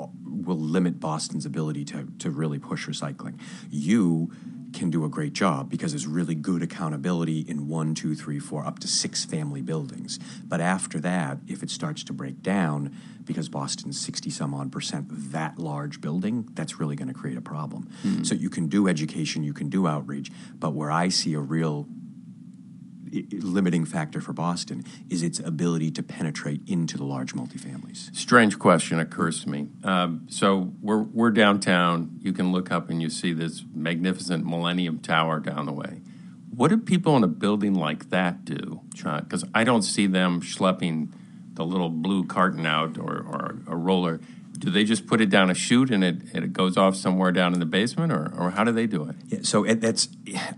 uh, 0.00 0.06
will 0.24 0.58
limit 0.58 1.00
Boston's 1.00 1.44
ability 1.44 1.84
to, 1.86 2.08
to 2.18 2.30
really 2.30 2.58
push 2.58 2.88
recycling. 2.88 3.38
You 3.70 4.32
can 4.72 4.90
do 4.90 5.04
a 5.04 5.08
great 5.08 5.32
job 5.32 5.70
because 5.70 5.92
there's 5.92 6.06
really 6.06 6.34
good 6.34 6.62
accountability 6.62 7.40
in 7.40 7.68
one, 7.68 7.94
two, 7.94 8.14
three, 8.14 8.38
four, 8.38 8.64
up 8.66 8.78
to 8.80 8.88
six 8.88 9.24
family 9.24 9.62
buildings. 9.62 10.18
But 10.44 10.60
after 10.60 10.98
that, 11.00 11.38
if 11.46 11.62
it 11.62 11.70
starts 11.70 12.04
to 12.04 12.12
break 12.12 12.42
down, 12.42 12.94
because 13.24 13.48
Boston's 13.48 14.00
60 14.00 14.30
some 14.30 14.54
odd 14.54 14.72
percent 14.72 15.06
that 15.32 15.58
large 15.58 16.00
building, 16.00 16.48
that's 16.54 16.80
really 16.80 16.96
going 16.96 17.08
to 17.08 17.14
create 17.14 17.36
a 17.36 17.42
problem. 17.42 17.88
Mm-hmm. 18.04 18.24
So 18.24 18.34
you 18.34 18.50
can 18.50 18.66
do 18.66 18.88
education, 18.88 19.42
you 19.42 19.52
can 19.52 19.68
do 19.68 19.86
outreach, 19.86 20.30
but 20.58 20.70
where 20.70 20.90
I 20.90 21.08
see 21.08 21.34
a 21.34 21.40
real 21.40 21.86
limiting 23.32 23.84
factor 23.84 24.20
for 24.20 24.32
Boston 24.32 24.84
is 25.08 25.22
its 25.22 25.38
ability 25.40 25.90
to 25.92 26.02
penetrate 26.02 26.60
into 26.66 26.96
the 26.96 27.04
large 27.04 27.34
multifamilies. 27.34 28.14
Strange 28.14 28.58
question 28.58 28.98
occurs 28.98 29.42
to 29.44 29.50
me. 29.50 29.68
Um, 29.84 30.26
so 30.28 30.72
we're 30.80 31.02
we're 31.02 31.30
downtown. 31.30 32.18
You 32.20 32.32
can 32.32 32.52
look 32.52 32.70
up 32.70 32.90
and 32.90 33.02
you 33.02 33.10
see 33.10 33.32
this 33.32 33.64
magnificent 33.74 34.46
Millennium 34.46 34.98
Tower 34.98 35.40
down 35.40 35.66
the 35.66 35.72
way. 35.72 36.02
What 36.54 36.68
do 36.68 36.78
people 36.78 37.16
in 37.16 37.24
a 37.24 37.28
building 37.28 37.74
like 37.74 38.10
that 38.10 38.44
do? 38.44 38.80
Because 38.90 39.44
I 39.54 39.64
don't 39.64 39.82
see 39.82 40.06
them 40.06 40.40
schlepping 40.40 41.12
the 41.54 41.64
little 41.64 41.88
blue 41.88 42.24
carton 42.24 42.66
out 42.66 42.98
or, 42.98 43.18
or 43.18 43.58
a 43.66 43.76
roller 43.76 44.20
do 44.60 44.70
they 44.70 44.84
just 44.84 45.06
put 45.06 45.20
it 45.20 45.30
down 45.30 45.50
a 45.50 45.54
chute 45.54 45.90
and 45.90 46.04
it, 46.04 46.16
it 46.34 46.52
goes 46.52 46.76
off 46.76 46.94
somewhere 46.94 47.32
down 47.32 47.54
in 47.54 47.60
the 47.60 47.66
basement, 47.66 48.12
or, 48.12 48.30
or 48.36 48.50
how 48.50 48.62
do 48.62 48.72
they 48.72 48.86
do 48.86 49.08
it? 49.08 49.16
Yeah, 49.26 49.38
so 49.42 49.64
it, 49.64 49.80
that's 49.80 50.08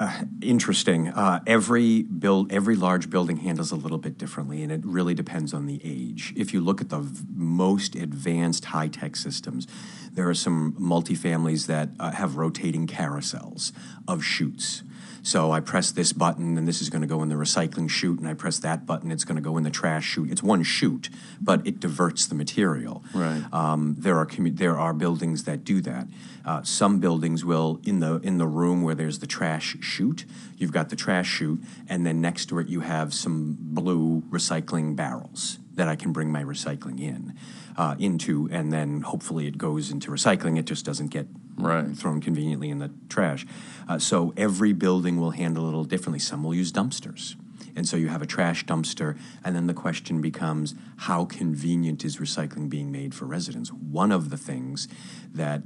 uh, 0.01 0.25
interesting. 0.43 1.09
Uh, 1.09 1.41
every 1.47 2.03
build, 2.03 2.53
every 2.53 2.75
large 2.75 3.09
building 3.09 3.39
handles 3.39 3.71
a 3.71 3.77
little 3.77 3.99
bit 3.99 4.19
differently, 4.19 4.63
and 4.63 4.73
it 4.73 4.81
really 4.85 5.15
depends 5.15 5.55
on 5.55 5.67
the 5.67 5.81
age. 5.85 6.35
If 6.37 6.53
you 6.53 6.61
look 6.61 6.81
at 6.81 6.89
the 6.89 6.99
v- 6.99 7.25
most 7.33 7.95
advanced 7.95 8.67
high 8.67 8.89
tech 8.89 9.15
systems, 9.15 9.69
there 10.13 10.29
are 10.29 10.35
some 10.35 10.73
multifamilies 10.73 11.67
that 11.67 11.91
uh, 12.01 12.11
have 12.11 12.37
rotating 12.37 12.87
carousels 12.87 13.73
of 14.09 14.25
chutes. 14.25 14.83
So 15.23 15.53
I 15.53 15.61
press 15.61 15.93
this 15.93 16.13
button, 16.13 16.59
and 16.59 16.67
this 16.67 16.83
is 16.83 16.91
going 16.91 17.03
to 17.03 17.09
go 17.09 17.23
in 17.23 17.29
the 17.29 17.37
recycling 17.37 17.89
chute, 17.89 18.19
and 18.19 18.29
I 18.29 18.35
press 18.35 18.59
that 18.59 18.87
button, 18.87 19.13
it's 19.13 19.25
going 19.25 19.37
to 19.37 19.43
go 19.43 19.57
in 19.57 19.63
the 19.63 19.71
trash 19.71 20.05
chute. 20.05 20.31
It's 20.31 20.43
one 20.43 20.65
chute, 20.65 21.09
but 21.41 21.65
it 21.67 21.79
diverts 21.79 22.27
the 22.27 22.35
material. 22.35 23.05
Right. 23.15 23.43
Um, 23.53 23.95
there 23.99 24.19
are 24.19 24.27
commu- 24.27 24.57
there 24.57 24.77
are 24.77 24.93
buildings 24.93 25.45
that 25.45 25.63
do 25.65 25.81
that. 25.83 26.09
Uh, 26.45 26.63
some 26.63 26.99
buildings 26.99 27.45
will 27.45 27.81
in 27.85 28.01
the 28.01 28.17
in 28.17 28.39
the 28.39 28.49
room 28.49 28.83
where 28.83 28.97
there's 28.97 29.21
the 29.21 29.29
trash 29.29 29.77
chute, 29.81 30.25
you've 30.57 30.73
got 30.73 30.89
the 30.89 30.97
trash 30.97 31.29
chute, 31.29 31.63
and 31.89 32.05
then 32.05 32.21
next 32.21 32.47
to 32.47 32.59
it 32.59 32.69
you 32.69 32.81
have 32.81 33.15
some 33.15 33.57
blue 33.61 34.23
recycling 34.23 34.97
barrels 34.97 35.59
that 35.75 35.89
I 35.89 35.97
can 35.97 36.13
bring 36.13 36.31
my 36.31 36.43
recycling 36.43 37.01
in 37.01 37.35
uh, 37.77 37.95
into, 37.99 38.49
and 38.51 38.73
then 38.73 39.03
hopefully 39.03 39.47
it 39.47 39.57
goes 39.57 39.91
into 39.91 40.11
recycling. 40.11 40.59
It 40.59 40.65
just 40.65 40.85
doesn't 40.85 41.09
get 41.09 41.27
right. 41.57 41.97
thrown 41.97 42.21
conveniently 42.21 42.71
in 42.71 42.79
the 42.79 42.91
trash. 43.09 43.47
Uh, 43.89 43.99
so 43.99 44.33
every 44.37 44.73
building 44.73 45.21
will 45.21 45.33
handle 45.33 45.65
it 45.65 45.67
a 45.67 45.69
little 45.69 45.85
differently. 45.85 46.19
Some 46.19 46.43
will 46.43 46.55
use 46.55 46.73
dumpsters. 46.73 47.37
And 47.75 47.89
so 47.89 47.97
you 47.97 48.09
have 48.09 48.21
a 48.21 48.27
trash 48.27 48.67
dumpster, 48.67 49.19
and 49.43 49.57
then 49.57 49.67
the 49.67 49.75
question 49.75 50.21
becomes 50.21 50.75
how 50.99 51.25
convenient 51.25 52.05
is 52.05 52.19
recycling 52.19 52.69
being 52.69 52.93
made 52.93 53.15
for 53.15 53.25
residents? 53.25 53.73
One 53.73 54.13
of 54.13 54.29
the 54.29 54.37
things 54.37 54.89
that 55.33 55.63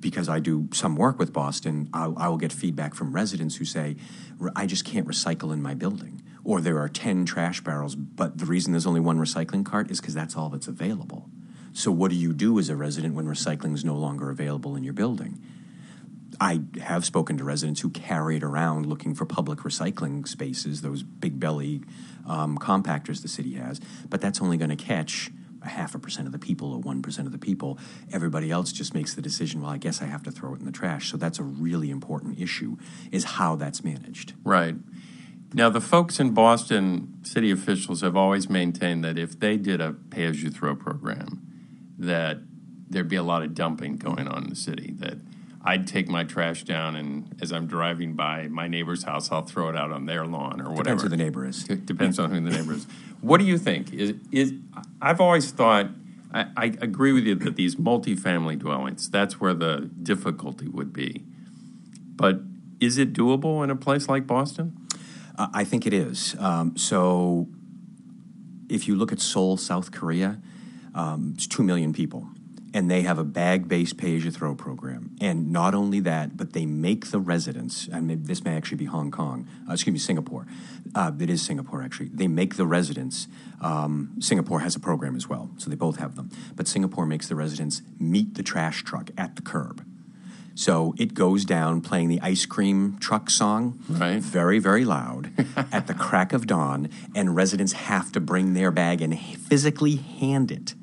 because 0.00 0.28
I 0.28 0.38
do 0.38 0.68
some 0.72 0.94
work 0.94 1.18
with 1.18 1.32
Boston, 1.32 1.88
I, 1.92 2.04
I, 2.04 2.28
will 2.28 2.36
get 2.36 2.52
feedback 2.52 2.94
from 2.94 3.12
residents 3.12 3.56
who 3.56 3.64
say, 3.64 3.96
I 4.54 4.64
just 4.64 4.84
can't 4.84 5.08
recycle 5.08 5.52
in 5.52 5.60
my 5.60 5.74
building 5.74 6.22
or 6.48 6.62
there 6.62 6.78
are 6.78 6.88
10 6.88 7.26
trash 7.26 7.60
barrels, 7.60 7.94
but 7.94 8.38
the 8.38 8.46
reason 8.46 8.72
there's 8.72 8.86
only 8.86 9.00
one 9.00 9.18
recycling 9.18 9.66
cart 9.66 9.90
is 9.90 10.00
because 10.00 10.14
that's 10.14 10.34
all 10.34 10.48
that's 10.48 10.66
available. 10.66 11.28
So, 11.78 11.92
what 11.92 12.10
do 12.10 12.16
you 12.16 12.32
do 12.32 12.58
as 12.58 12.68
a 12.70 12.74
resident 12.74 13.14
when 13.14 13.26
recycling 13.26 13.72
is 13.72 13.84
no 13.84 13.94
longer 13.94 14.30
available 14.30 14.74
in 14.74 14.82
your 14.82 14.94
building? 14.94 15.40
I 16.40 16.62
have 16.80 17.04
spoken 17.04 17.38
to 17.38 17.44
residents 17.44 17.82
who 17.82 17.90
carry 17.90 18.34
it 18.34 18.42
around 18.42 18.86
looking 18.86 19.14
for 19.14 19.24
public 19.24 19.60
recycling 19.60 20.26
spaces, 20.26 20.82
those 20.82 21.04
big 21.04 21.38
belly 21.38 21.82
um, 22.26 22.58
compactors 22.58 23.22
the 23.22 23.28
city 23.28 23.54
has, 23.54 23.80
but 24.08 24.20
that's 24.20 24.42
only 24.42 24.56
going 24.56 24.70
to 24.70 24.76
catch 24.76 25.30
a 25.62 25.68
half 25.68 25.94
a 25.94 26.00
percent 26.00 26.26
of 26.26 26.32
the 26.32 26.38
people 26.40 26.72
or 26.72 26.80
one 26.80 27.00
percent 27.00 27.26
of 27.26 27.32
the 27.32 27.38
people. 27.38 27.78
Everybody 28.12 28.50
else 28.50 28.72
just 28.72 28.92
makes 28.92 29.14
the 29.14 29.22
decision. 29.22 29.60
Well, 29.60 29.70
I 29.70 29.78
guess 29.78 30.02
I 30.02 30.06
have 30.06 30.24
to 30.24 30.32
throw 30.32 30.54
it 30.54 30.58
in 30.58 30.66
the 30.66 30.72
trash. 30.72 31.12
So 31.12 31.16
that's 31.16 31.38
a 31.38 31.44
really 31.44 31.90
important 31.90 32.40
issue: 32.40 32.76
is 33.12 33.22
how 33.22 33.54
that's 33.54 33.84
managed. 33.84 34.32
Right. 34.42 34.74
Now, 35.54 35.70
the 35.70 35.80
folks 35.80 36.18
in 36.18 36.34
Boston, 36.34 37.20
city 37.22 37.52
officials, 37.52 38.00
have 38.00 38.16
always 38.16 38.50
maintained 38.50 39.04
that 39.04 39.16
if 39.16 39.38
they 39.38 39.56
did 39.56 39.80
a 39.80 39.92
pay 39.92 40.24
as 40.24 40.42
you 40.42 40.50
throw 40.50 40.74
program, 40.74 41.47
that 41.98 42.38
there'd 42.88 43.08
be 43.08 43.16
a 43.16 43.22
lot 43.22 43.42
of 43.42 43.54
dumping 43.54 43.96
going 43.96 44.28
on 44.28 44.44
in 44.44 44.50
the 44.50 44.56
city. 44.56 44.94
That 44.98 45.18
I'd 45.64 45.86
take 45.86 46.08
my 46.08 46.24
trash 46.24 46.62
down, 46.62 46.96
and 46.96 47.36
as 47.40 47.52
I'm 47.52 47.66
driving 47.66 48.14
by 48.14 48.48
my 48.48 48.68
neighbor's 48.68 49.02
house, 49.02 49.30
I'll 49.30 49.42
throw 49.42 49.68
it 49.68 49.76
out 49.76 49.90
on 49.90 50.06
their 50.06 50.26
lawn 50.26 50.60
or 50.60 50.70
whatever. 50.70 50.82
Depends 50.82 51.02
who 51.02 51.08
the 51.08 51.16
neighbor 51.16 51.46
is. 51.46 51.68
It 51.68 51.84
depends 51.84 52.18
on 52.18 52.30
who 52.30 52.40
the 52.40 52.50
neighbor 52.50 52.72
is. 52.74 52.86
What 53.20 53.38
do 53.38 53.44
you 53.44 53.58
think? 53.58 53.92
Is, 53.92 54.14
is 54.32 54.54
I've 55.02 55.20
always 55.20 55.50
thought. 55.50 55.88
I, 56.30 56.46
I 56.58 56.64
agree 56.82 57.12
with 57.12 57.24
you 57.24 57.34
that 57.36 57.56
these 57.56 57.76
multifamily 57.76 58.58
dwellings, 58.58 59.08
that's 59.08 59.40
where 59.40 59.54
the 59.54 59.90
difficulty 60.02 60.68
would 60.68 60.92
be. 60.92 61.24
But 62.14 62.40
is 62.80 62.98
it 62.98 63.14
doable 63.14 63.64
in 63.64 63.70
a 63.70 63.76
place 63.76 64.10
like 64.10 64.26
Boston? 64.26 64.76
Uh, 65.38 65.48
I 65.54 65.64
think 65.64 65.86
it 65.86 65.94
is. 65.94 66.36
Um, 66.38 66.76
so 66.76 67.48
if 68.68 68.86
you 68.86 68.94
look 68.94 69.10
at 69.10 69.20
Seoul, 69.20 69.56
South 69.56 69.90
Korea, 69.90 70.38
um, 70.98 71.32
it's 71.36 71.46
2 71.46 71.62
million 71.62 71.92
people. 71.92 72.26
And 72.74 72.90
they 72.90 73.00
have 73.02 73.18
a 73.18 73.24
bag 73.24 73.66
based 73.66 73.96
pay 73.96 74.14
as 74.16 74.24
you 74.26 74.30
throw 74.30 74.54
program. 74.54 75.16
And 75.22 75.50
not 75.52 75.74
only 75.74 76.00
that, 76.00 76.36
but 76.36 76.52
they 76.52 76.66
make 76.66 77.10
the 77.10 77.18
residents, 77.18 77.88
and 77.90 78.06
maybe 78.06 78.24
this 78.26 78.44
may 78.44 78.54
actually 78.56 78.76
be 78.76 78.84
Hong 78.84 79.10
Kong, 79.10 79.48
uh, 79.68 79.72
excuse 79.72 79.92
me, 79.94 79.98
Singapore. 79.98 80.46
Uh, 80.94 81.10
it 81.18 81.30
is 81.30 81.40
Singapore, 81.40 81.82
actually. 81.82 82.08
They 82.12 82.28
make 82.28 82.56
the 82.56 82.66
residents, 82.66 83.26
um, 83.62 84.10
Singapore 84.20 84.60
has 84.60 84.76
a 84.76 84.80
program 84.80 85.16
as 85.16 85.26
well, 85.28 85.48
so 85.56 85.70
they 85.70 85.76
both 85.76 85.96
have 85.96 86.14
them. 86.14 86.28
But 86.56 86.68
Singapore 86.68 87.06
makes 87.06 87.26
the 87.26 87.34
residents 87.36 87.80
meet 87.98 88.34
the 88.34 88.42
trash 88.42 88.84
truck 88.84 89.10
at 89.16 89.36
the 89.36 89.42
curb. 89.42 89.82
So 90.54 90.94
it 90.98 91.14
goes 91.14 91.44
down 91.46 91.80
playing 91.80 92.08
the 92.08 92.20
ice 92.20 92.44
cream 92.44 92.98
truck 92.98 93.30
song, 93.30 93.78
Right. 93.88 94.20
very, 94.20 94.58
very 94.58 94.84
loud, 94.84 95.30
at 95.72 95.86
the 95.86 95.94
crack 95.94 96.32
of 96.32 96.46
dawn, 96.46 96.88
and 97.14 97.34
residents 97.34 97.72
have 97.72 98.10
to 98.12 98.20
bring 98.20 98.54
their 98.54 98.70
bag 98.72 99.00
and 99.00 99.18
physically 99.18 99.96
hand 99.96 100.50
it 100.50 100.74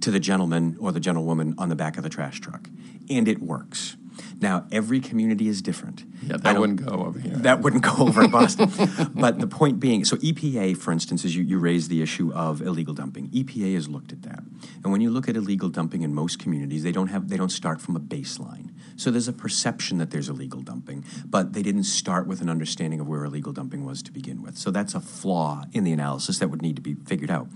to 0.00 0.10
the 0.10 0.20
gentleman 0.20 0.76
or 0.80 0.92
the 0.92 1.00
gentlewoman 1.00 1.54
on 1.58 1.68
the 1.68 1.76
back 1.76 1.96
of 1.96 2.02
the 2.02 2.08
trash 2.08 2.40
truck. 2.40 2.68
And 3.08 3.28
it 3.28 3.40
works. 3.40 3.96
Now, 4.40 4.66
every 4.70 5.00
community 5.00 5.48
is 5.48 5.62
different. 5.62 6.04
Yeah, 6.22 6.36
that 6.38 6.58
wouldn't 6.58 6.84
go 6.84 7.04
over 7.06 7.18
here. 7.18 7.34
That 7.36 7.60
wouldn't 7.60 7.82
go 7.82 7.94
over 7.98 8.24
in 8.24 8.30
Boston. 8.30 8.70
but 9.14 9.38
the 9.38 9.46
point 9.46 9.80
being, 9.80 10.04
so 10.04 10.16
EPA, 10.16 10.76
for 10.76 10.92
instance, 10.92 11.24
as 11.24 11.34
you, 11.34 11.42
you 11.42 11.58
raised 11.58 11.90
the 11.90 12.02
issue 12.02 12.32
of 12.32 12.60
illegal 12.60 12.94
dumping, 12.94 13.28
EPA 13.30 13.74
has 13.74 13.88
looked 13.88 14.12
at 14.12 14.22
that. 14.22 14.42
And 14.82 14.92
when 14.92 15.00
you 15.00 15.10
look 15.10 15.28
at 15.28 15.36
illegal 15.36 15.68
dumping 15.68 16.02
in 16.02 16.14
most 16.14 16.38
communities, 16.38 16.82
they 16.82 16.92
don't 16.92 17.08
have 17.08 17.28
they 17.28 17.36
don't 17.36 17.50
start 17.50 17.80
from 17.80 17.96
a 17.96 18.00
baseline. 18.00 18.70
So 18.96 19.10
there's 19.10 19.28
a 19.28 19.32
perception 19.32 19.98
that 19.98 20.10
there's 20.10 20.28
illegal 20.28 20.60
dumping, 20.60 21.04
but 21.24 21.52
they 21.52 21.62
didn't 21.62 21.84
start 21.84 22.26
with 22.26 22.40
an 22.40 22.48
understanding 22.48 23.00
of 23.00 23.08
where 23.08 23.24
illegal 23.24 23.52
dumping 23.52 23.84
was 23.84 24.02
to 24.04 24.12
begin 24.12 24.42
with. 24.42 24.56
So 24.56 24.70
that's 24.70 24.94
a 24.94 25.00
flaw 25.00 25.64
in 25.72 25.84
the 25.84 25.92
analysis 25.92 26.38
that 26.38 26.48
would 26.48 26.62
need 26.62 26.76
to 26.76 26.82
be 26.82 26.94
figured 26.94 27.30
out. 27.30 27.48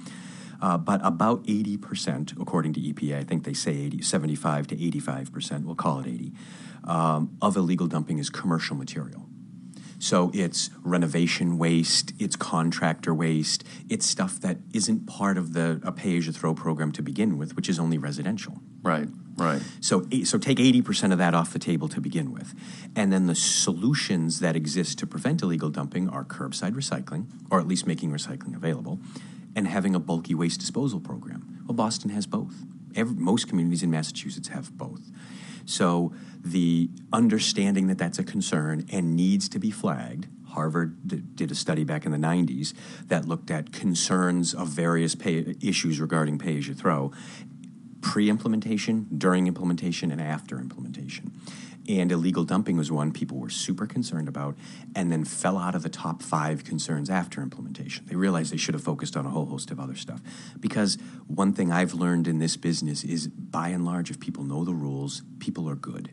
Uh, 0.60 0.76
but 0.76 1.00
about 1.04 1.42
80%, 1.44 2.40
according 2.40 2.72
to 2.74 2.80
EPA, 2.80 3.18
I 3.18 3.24
think 3.24 3.44
they 3.44 3.54
say 3.54 3.72
80, 3.72 4.02
75 4.02 4.66
to 4.68 4.76
85%, 4.76 5.64
we'll 5.64 5.74
call 5.74 6.00
it 6.00 6.06
80, 6.06 6.32
um, 6.84 7.36
of 7.40 7.56
illegal 7.56 7.86
dumping 7.86 8.18
is 8.18 8.30
commercial 8.30 8.76
material. 8.76 9.26
So 10.00 10.30
it's 10.32 10.70
renovation 10.82 11.58
waste, 11.58 12.14
it's 12.18 12.34
contractor 12.34 13.12
waste, 13.12 13.64
it's 13.90 14.06
stuff 14.06 14.40
that 14.40 14.56
isn't 14.72 15.06
part 15.06 15.36
of 15.36 15.52
the 15.52 15.78
a 15.84 15.92
pay 15.92 16.16
as 16.16 16.26
you 16.26 16.32
throw 16.32 16.54
program 16.54 16.90
to 16.92 17.02
begin 17.02 17.36
with, 17.36 17.54
which 17.54 17.68
is 17.68 17.78
only 17.78 17.98
residential. 17.98 18.62
Right, 18.82 19.08
right. 19.36 19.60
So, 19.80 20.06
so 20.24 20.38
take 20.38 20.56
80% 20.56 21.12
of 21.12 21.18
that 21.18 21.34
off 21.34 21.52
the 21.52 21.58
table 21.58 21.86
to 21.88 22.00
begin 22.00 22.32
with. 22.32 22.54
And 22.96 23.12
then 23.12 23.26
the 23.26 23.34
solutions 23.34 24.40
that 24.40 24.56
exist 24.56 24.98
to 25.00 25.06
prevent 25.06 25.42
illegal 25.42 25.68
dumping 25.68 26.08
are 26.08 26.24
curbside 26.24 26.72
recycling, 26.72 27.26
or 27.50 27.60
at 27.60 27.68
least 27.68 27.86
making 27.86 28.10
recycling 28.10 28.56
available, 28.56 29.00
and 29.54 29.66
having 29.66 29.94
a 29.94 30.00
bulky 30.00 30.34
waste 30.34 30.60
disposal 30.60 31.00
program. 31.00 31.64
Well, 31.66 31.74
Boston 31.74 32.10
has 32.10 32.26
both. 32.26 32.54
Every, 32.94 33.14
most 33.14 33.48
communities 33.48 33.82
in 33.82 33.90
Massachusetts 33.90 34.48
have 34.48 34.76
both. 34.76 35.10
So 35.64 36.12
the 36.42 36.90
understanding 37.12 37.86
that 37.88 37.98
that's 37.98 38.18
a 38.18 38.24
concern 38.24 38.86
and 38.92 39.14
needs 39.14 39.48
to 39.50 39.58
be 39.58 39.70
flagged. 39.70 40.26
Harvard 40.48 41.36
did 41.36 41.52
a 41.52 41.54
study 41.54 41.84
back 41.84 42.04
in 42.04 42.10
the 42.10 42.18
90s 42.18 42.74
that 43.06 43.24
looked 43.24 43.52
at 43.52 43.72
concerns 43.72 44.52
of 44.52 44.66
various 44.68 45.14
pay, 45.14 45.54
issues 45.62 46.00
regarding 46.00 46.38
pay 46.38 46.58
as 46.58 46.66
you 46.66 46.74
throw 46.74 47.12
pre 48.00 48.28
implementation, 48.30 49.06
during 49.16 49.46
implementation, 49.46 50.10
and 50.10 50.20
after 50.20 50.58
implementation. 50.58 51.32
And 51.88 52.12
illegal 52.12 52.44
dumping 52.44 52.76
was 52.76 52.92
one 52.92 53.10
people 53.10 53.38
were 53.38 53.50
super 53.50 53.86
concerned 53.86 54.28
about 54.28 54.56
and 54.94 55.10
then 55.10 55.24
fell 55.24 55.58
out 55.58 55.74
of 55.74 55.82
the 55.82 55.88
top 55.88 56.22
five 56.22 56.62
concerns 56.62 57.10
after 57.10 57.42
implementation. 57.42 58.04
They 58.06 58.16
realized 58.16 58.52
they 58.52 58.58
should 58.58 58.74
have 58.74 58.84
focused 58.84 59.16
on 59.16 59.26
a 59.26 59.30
whole 59.30 59.46
host 59.46 59.70
of 59.70 59.80
other 59.80 59.96
stuff. 59.96 60.20
Because 60.60 60.98
one 61.26 61.52
thing 61.52 61.72
I've 61.72 61.94
learned 61.94 62.28
in 62.28 62.38
this 62.38 62.56
business 62.56 63.02
is 63.02 63.26
by 63.28 63.68
and 63.68 63.84
large, 63.84 64.10
if 64.10 64.20
people 64.20 64.44
know 64.44 64.64
the 64.64 64.74
rules, 64.74 65.22
people 65.40 65.68
are 65.68 65.74
good 65.74 66.10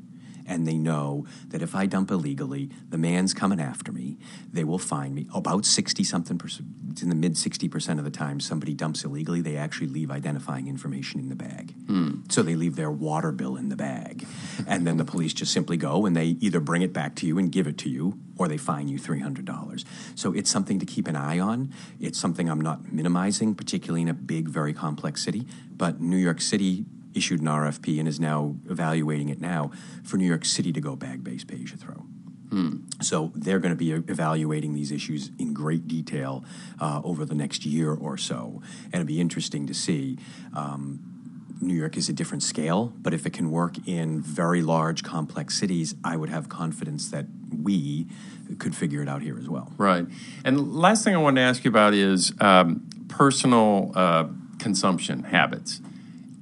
and 0.48 0.66
they 0.66 0.78
know 0.78 1.26
that 1.50 1.62
if 1.62 1.76
I 1.76 1.86
dump 1.86 2.10
illegally, 2.10 2.70
the 2.90 2.98
man's 2.98 3.34
coming 3.34 3.60
after 3.60 3.92
me. 3.92 4.18
They 4.52 4.64
will 4.64 4.80
find 4.80 5.14
me. 5.14 5.28
About 5.34 5.66
60 5.66 6.04
something 6.04 6.38
percent, 6.38 6.70
it's 6.90 7.02
in 7.02 7.10
the 7.10 7.16
mid 7.16 7.34
60% 7.34 8.00
of 8.00 8.06
the 8.06 8.12
time 8.12 8.40
somebody 8.40 8.74
dumps 8.74 9.04
illegally, 9.04 9.42
they 9.42 9.58
actually 9.58 9.88
leave 9.88 10.10
identifying 10.10 10.68
information 10.68 11.20
in 11.20 11.30
the 11.30 11.36
bag. 11.36 11.74
Hmm. 11.86 12.22
So 12.30 12.42
they 12.42 12.56
leave 12.56 12.76
their 12.76 12.92
water 12.92 13.32
bill 13.32 13.58
in 13.58 13.70
the 13.70 13.76
bag. 13.76 14.26
and 14.68 14.88
then 14.88 14.98
the 14.98 15.06
police 15.06 15.34
just 15.34 15.52
simply 15.52 15.78
go 15.78 16.06
and 16.06 16.16
they 16.16 16.38
either 16.40 16.60
bring 16.60 16.82
it 16.82 16.94
back 16.94 17.16
to 17.18 17.28
you 17.28 17.38
and 17.38 17.52
give 17.52 17.68
it 17.68 17.78
to 17.80 17.90
you 17.90 18.18
or 18.38 18.48
they 18.48 18.58
fine 18.58 18.88
you 18.88 19.00
$300. 19.00 19.84
So 20.16 20.34
it's 20.34 20.50
something 20.50 20.80
to 20.80 20.86
keep 20.86 21.08
an 21.08 21.16
eye 21.16 21.40
on. 21.40 21.74
It's 22.00 22.20
something 22.20 22.50
I'm 22.50 22.62
not 22.62 22.92
minimizing, 22.92 23.56
particularly 23.56 24.04
in 24.04 24.08
a 24.08 24.14
big, 24.14 24.48
very 24.48 24.74
complex 24.74 25.24
city. 25.24 25.48
But 25.76 26.00
New 26.00 26.18
York 26.18 26.42
City 26.42 26.86
issued 27.18 27.42
an 27.42 27.48
RFP 27.48 28.00
and 28.00 28.08
is 28.08 28.20
now 28.20 28.56
evaluating 28.70 29.30
it 29.30 29.42
now 29.42 29.72
for 30.04 30.18
New 30.18 30.28
York 30.28 30.46
City 30.46 30.72
to 30.72 30.82
go 30.82 30.96
bag 30.96 31.24
based 31.24 31.48
pay 31.48 31.56
as 31.56 31.72
you 31.72 31.78
throw. 31.78 32.06
So 33.02 33.32
they're 33.36 33.60
going 33.60 33.74
to 33.74 33.78
be 33.78 33.92
evaluating 33.92 34.74
these 34.74 34.92
issues 34.92 35.32
in 35.38 35.54
great 35.54 35.88
detail 35.88 36.46
uh, 36.80 37.02
over 37.04 37.26
the 37.26 37.36
next 37.36 37.66
year 37.66 37.94
or 37.94 38.18
so, 38.18 38.62
and 38.86 38.96
it'll 38.96 39.06
be 39.06 39.22
interesting 39.22 39.68
to 39.68 39.74
see. 39.74 40.18
Um, 40.56 41.14
New 41.60 41.74
York 41.74 41.98
is 41.98 42.08
a 42.08 42.14
different 42.14 42.44
scale, 42.44 42.94
but 43.02 43.16
if 43.16 43.26
it 43.26 43.34
can 43.34 43.50
work 43.50 43.88
in 43.88 44.22
very 44.22 44.62
large, 44.62 45.04
complex 45.04 45.58
cities, 45.58 45.96
I 46.04 46.16
would 46.16 46.30
have 46.30 46.50
confidence 46.50 47.10
that 47.10 47.26
we 47.64 48.06
could 48.60 48.76
figure 48.76 49.02
it 49.02 49.10
out 49.10 49.24
here 49.24 49.40
as 49.40 49.50
well. 49.50 49.74
Right. 49.76 50.06
And 50.46 50.76
last 50.76 51.04
thing 51.04 51.16
I 51.16 51.18
wanted 51.18 51.42
to 51.42 51.48
ask 51.48 51.64
you 51.64 51.70
about 51.70 51.96
is 51.96 52.32
um, 52.40 52.88
personal 53.08 53.92
uh, 53.96 54.26
consumption 54.60 55.24
habits. 55.24 55.82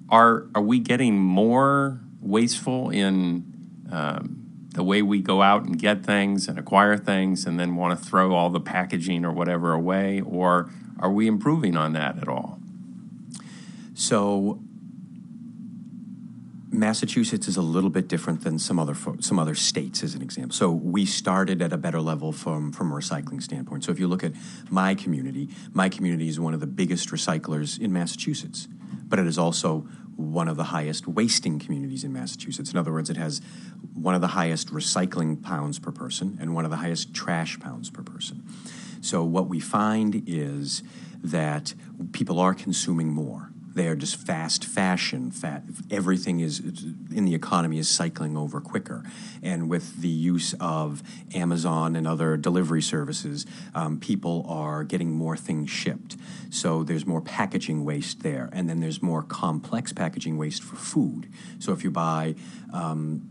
Are 0.10 0.48
are 0.54 0.62
we 0.62 0.80
getting 0.80 1.18
more 1.18 2.00
wasteful 2.22 2.90
in 2.90 3.44
um, 3.92 4.42
the 4.74 4.84
way 4.84 5.02
we 5.02 5.22
go 5.22 5.42
out 5.42 5.64
and 5.64 5.80
get 5.80 6.06
things 6.06 6.48
and 6.48 6.60
acquire 6.60 6.98
things, 6.98 7.46
and 7.46 7.60
then 7.60 7.76
want 7.76 7.98
to 7.98 8.06
throw 8.06 8.34
all 8.34 8.50
the 8.50 8.60
packaging 8.60 9.26
or 9.26 9.32
whatever 9.32 9.74
away, 9.74 10.22
or 10.22 10.70
are 11.00 11.12
we 11.12 11.28
improving 11.28 11.76
on 11.78 11.94
that 11.94 12.18
at 12.18 12.28
all? 12.28 12.60
So 13.94 14.60
Massachusetts 16.72 17.48
is 17.48 17.58
a 17.58 17.62
little 17.62 17.90
bit 17.90 18.08
different 18.08 18.44
than 18.44 18.60
some 18.60 18.80
other 18.80 18.96
some 19.20 19.40
other 19.40 19.56
states, 19.56 20.04
as 20.04 20.14
an 20.14 20.22
example. 20.22 20.54
So 20.54 20.72
we 20.72 21.06
started 21.06 21.62
at 21.62 21.72
a 21.72 21.78
better 21.78 22.02
level 22.02 22.32
from 22.32 22.72
from 22.72 22.92
a 22.92 22.96
recycling 22.96 23.42
standpoint. 23.42 23.86
So 23.86 23.92
if 23.92 24.00
you 24.00 24.08
look 24.08 24.24
at 24.24 24.34
my 24.70 24.94
community, 24.96 25.50
my 25.74 25.90
community 25.90 26.28
is 26.28 26.40
one 26.40 26.54
of 26.54 26.60
the 26.60 26.68
biggest 26.68 27.10
recyclers 27.10 27.80
in 27.80 27.94
Massachusetts, 27.94 28.68
but 29.08 29.20
it 29.20 29.28
is 29.28 29.38
also 29.38 29.88
one 30.16 30.48
of 30.48 30.56
the 30.56 30.66
highest 30.66 31.08
wasting 31.08 31.60
communities 31.60 32.04
in 32.04 32.14
Massachusetts. 32.14 32.72
In 32.72 32.78
other 32.78 32.92
words, 32.92 33.10
it 33.10 33.18
has 33.18 33.42
one 33.94 34.16
of 34.16 34.22
the 34.22 34.28
highest 34.28 34.74
recycling 34.74 35.42
pounds 35.42 35.78
per 35.80 35.92
person 35.92 36.38
and 36.40 36.56
one 36.56 36.66
of 36.66 36.72
the 36.72 36.78
highest 36.78 37.14
trash 37.14 37.60
pounds 37.60 37.90
per 37.90 38.02
person. 38.02 38.44
So 39.02 39.24
what 39.24 39.50
we 39.50 39.60
find 39.60 40.24
is 40.26 40.84
that 41.24 41.74
people 42.12 42.40
are 42.40 42.54
consuming 42.54 43.14
more. 43.14 43.52
They 43.76 43.88
are 43.88 43.96
just 43.96 44.16
fast 44.16 44.64
fashion. 44.64 45.32
Fat, 45.32 45.64
everything 45.92 46.40
is 46.40 46.60
in 46.60 47.26
the 47.26 47.36
economy 47.36 47.78
is 47.78 47.90
cycling 47.90 48.38
over 48.38 48.62
quicker, 48.62 49.04
and 49.44 49.70
with 49.70 50.02
the 50.02 50.08
use 50.08 50.56
of 50.62 51.04
Amazon 51.34 51.96
and 51.98 52.08
other 52.08 52.38
delivery 52.38 52.82
services, 52.82 53.46
um, 53.76 54.00
people 54.00 54.46
are 54.48 54.86
getting 54.86 55.12
more 55.12 55.36
things 55.36 55.70
shipped. 55.70 56.16
So 56.50 56.84
there's 56.84 57.06
more 57.06 57.22
packaging 57.22 57.84
waste 57.84 58.24
there, 58.24 58.50
and 58.54 58.70
then 58.70 58.80
there's 58.80 59.02
more 59.02 59.22
complex 59.22 59.92
packaging 59.92 60.38
waste 60.38 60.64
for 60.64 60.78
food. 60.78 61.28
So 61.60 61.74
if 61.74 61.84
you 61.84 61.92
buy 61.92 62.36
um, 62.72 63.30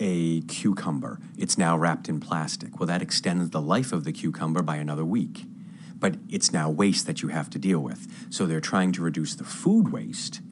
a 0.00 0.40
cucumber. 0.42 1.20
It's 1.38 1.56
now 1.56 1.76
wrapped 1.76 2.08
in 2.08 2.18
plastic. 2.18 2.80
Well, 2.80 2.86
that 2.88 3.02
extends 3.02 3.50
the 3.50 3.60
life 3.60 3.92
of 3.92 4.04
the 4.04 4.12
cucumber 4.12 4.62
by 4.62 4.76
another 4.76 5.04
week. 5.04 5.44
But 6.02 6.16
it's 6.28 6.52
now 6.52 6.68
waste 6.68 7.06
that 7.06 7.22
you 7.22 7.28
have 7.28 7.48
to 7.50 7.58
deal 7.58 7.80
with. 7.80 8.08
So 8.28 8.44
they're 8.44 8.60
trying 8.60 8.90
to 8.92 9.02
reduce 9.02 9.36
the 9.36 9.44
food 9.44 9.92
waste, 9.92 10.42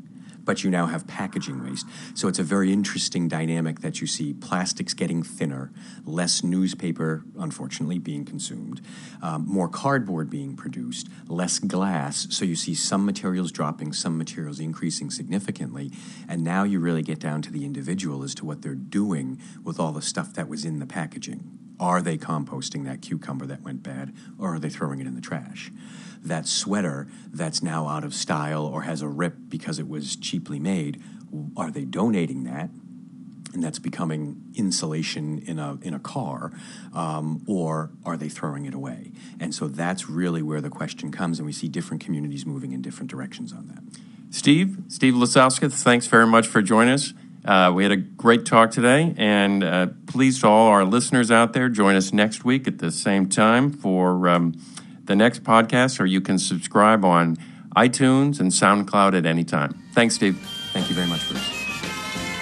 but 0.45 0.65
you 0.65 0.71
now 0.71 0.87
have 0.87 1.07
packaging 1.07 1.63
waste. 1.63 1.87
So 2.15 2.29
it's 2.29 2.39
a 2.39 2.43
very 2.45 2.73
interesting 2.73 3.29
dynamic 3.29 3.81
that 3.81 4.01
you 4.01 4.07
see 4.07 4.33
plastics 4.33 4.95
getting 4.95 5.23
thinner, 5.23 5.73
less 6.05 6.43
newspaper, 6.43 7.25
unfortunately, 7.39 7.99
being 7.99 8.25
consumed, 8.25 8.81
um, 9.23 9.45
more 9.47 9.69
cardboard 9.69 10.31
being 10.31 10.57
produced, 10.57 11.09
less 11.29 11.59
glass. 11.59 12.27
So 12.31 12.45
you 12.45 12.57
see 12.57 12.75
some 12.75 13.05
materials 13.05 13.53
dropping, 13.53 13.93
some 13.93 14.17
materials 14.17 14.61
increasing 14.61 15.11
significantly. 15.11 15.93
And 16.29 16.43
now 16.43 16.65
you 16.65 16.81
really 16.81 17.03
get 17.03 17.19
down 17.19 17.43
to 17.43 17.53
the 17.53 17.65
individual 17.65 18.23
as 18.23 18.35
to 18.37 18.45
what 18.45 18.63
they're 18.63 18.75
doing 18.75 19.41
with 19.63 19.79
all 19.79 19.93
the 19.93 20.03
stuff 20.03 20.33
that 20.35 20.49
was 20.49 20.65
in 20.65 20.79
the 20.79 20.87
packaging. 20.87 21.60
Are 21.81 22.03
they 22.03 22.19
composting 22.19 22.85
that 22.85 23.01
cucumber 23.01 23.47
that 23.47 23.63
went 23.63 23.83
bad, 23.83 24.15
or 24.39 24.55
are 24.55 24.59
they 24.59 24.69
throwing 24.69 25.01
it 25.01 25.07
in 25.07 25.15
the 25.15 25.21
trash? 25.21 25.73
That 26.23 26.47
sweater 26.47 27.09
that's 27.33 27.63
now 27.63 27.89
out 27.89 28.05
of 28.05 28.15
style 28.15 28.67
or 28.67 28.83
has 28.83 29.01
a 29.01 29.09
rip 29.09 29.35
because 29.49 29.79
it 29.79 29.89
was 29.89 30.15
cheaply 30.15 30.61
made, 30.61 31.03
are 31.57 31.71
they 31.71 31.85
donating 31.85 32.45
that? 32.45 32.71
and 33.53 33.65
that's 33.65 33.79
becoming 33.79 34.41
insulation 34.55 35.41
in 35.41 35.59
a 35.59 35.77
in 35.83 35.95
a 35.95 35.99
car, 35.99 36.53
um, 36.95 37.43
or 37.49 37.91
are 38.05 38.17
they 38.17 38.29
throwing 38.29 38.65
it 38.65 38.75
away? 38.75 39.13
And 39.41 39.55
so 39.55 39.67
that's 39.67 40.09
really 40.09 40.43
where 40.43 40.61
the 40.61 40.71
question 40.71 41.11
comes, 41.11 41.39
and 41.39 41.47
we 41.47 41.53
see 41.53 41.69
different 41.69 42.03
communities 42.03 42.47
moving 42.47 42.73
in 42.73 42.83
different 42.83 43.11
directions 43.11 43.53
on 43.53 43.67
that. 43.69 43.83
Steve, 44.33 44.79
Steve 44.87 45.15
Lisauskas, 45.15 45.83
thanks 45.83 46.07
very 46.07 46.27
much 46.27 46.47
for 46.47 46.63
joining 46.63 46.95
us. 46.95 47.13
Uh, 47.45 47.73
we 47.75 47.83
had 47.83 47.93
a 47.93 47.97
great 47.97 48.45
talk 48.45 48.71
today, 48.71 49.15
and 49.17 49.65
uh, 49.65 49.87
please 50.07 50.41
to 50.41 50.47
all 50.47 50.69
our 50.69 50.85
listeners 50.85 51.31
out 51.31 51.53
there, 51.53 51.69
join 51.69 51.97
us 51.97 52.13
next 52.13 52.45
week 52.45 52.69
at 52.69 52.79
the 52.79 52.91
same 52.91 53.29
time 53.29 53.73
for 53.73 54.29
um, 54.29 54.55
the 55.05 55.17
next 55.17 55.43
podcast, 55.43 56.01
or 56.01 56.07
you 56.07 56.21
can 56.21 56.39
subscribe 56.39 57.05
on 57.05 57.37
iTunes 57.77 58.41
and 58.41 58.51
SoundCloud 58.51 59.17
at 59.17 59.25
any 59.25 59.45
time. 59.45 59.83
Thanks, 59.95 60.17
Steve. 60.17 60.37
Thank 60.73 60.89
you 60.91 60.95
very 60.95 61.09
much, 61.09 61.27
Bruce. 61.29 61.49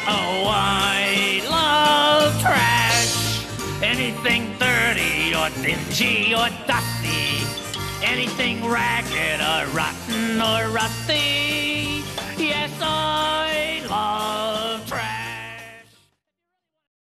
Oh, 0.09 0.47
I 0.49 1.43
love 1.49 2.41
trash. 2.41 3.45
Anything 3.83 4.57
dirty 4.59 5.35
or 5.35 5.49
dingy 5.63 6.35
or 6.35 6.49
dusty. 6.67 7.45
Anything 8.05 8.67
ragged 8.67 9.41
or 9.41 9.77
rotten 9.77 10.41
or 10.41 10.71
rusty. 10.75 12.03
Yes, 12.37 12.73
I 12.81 13.83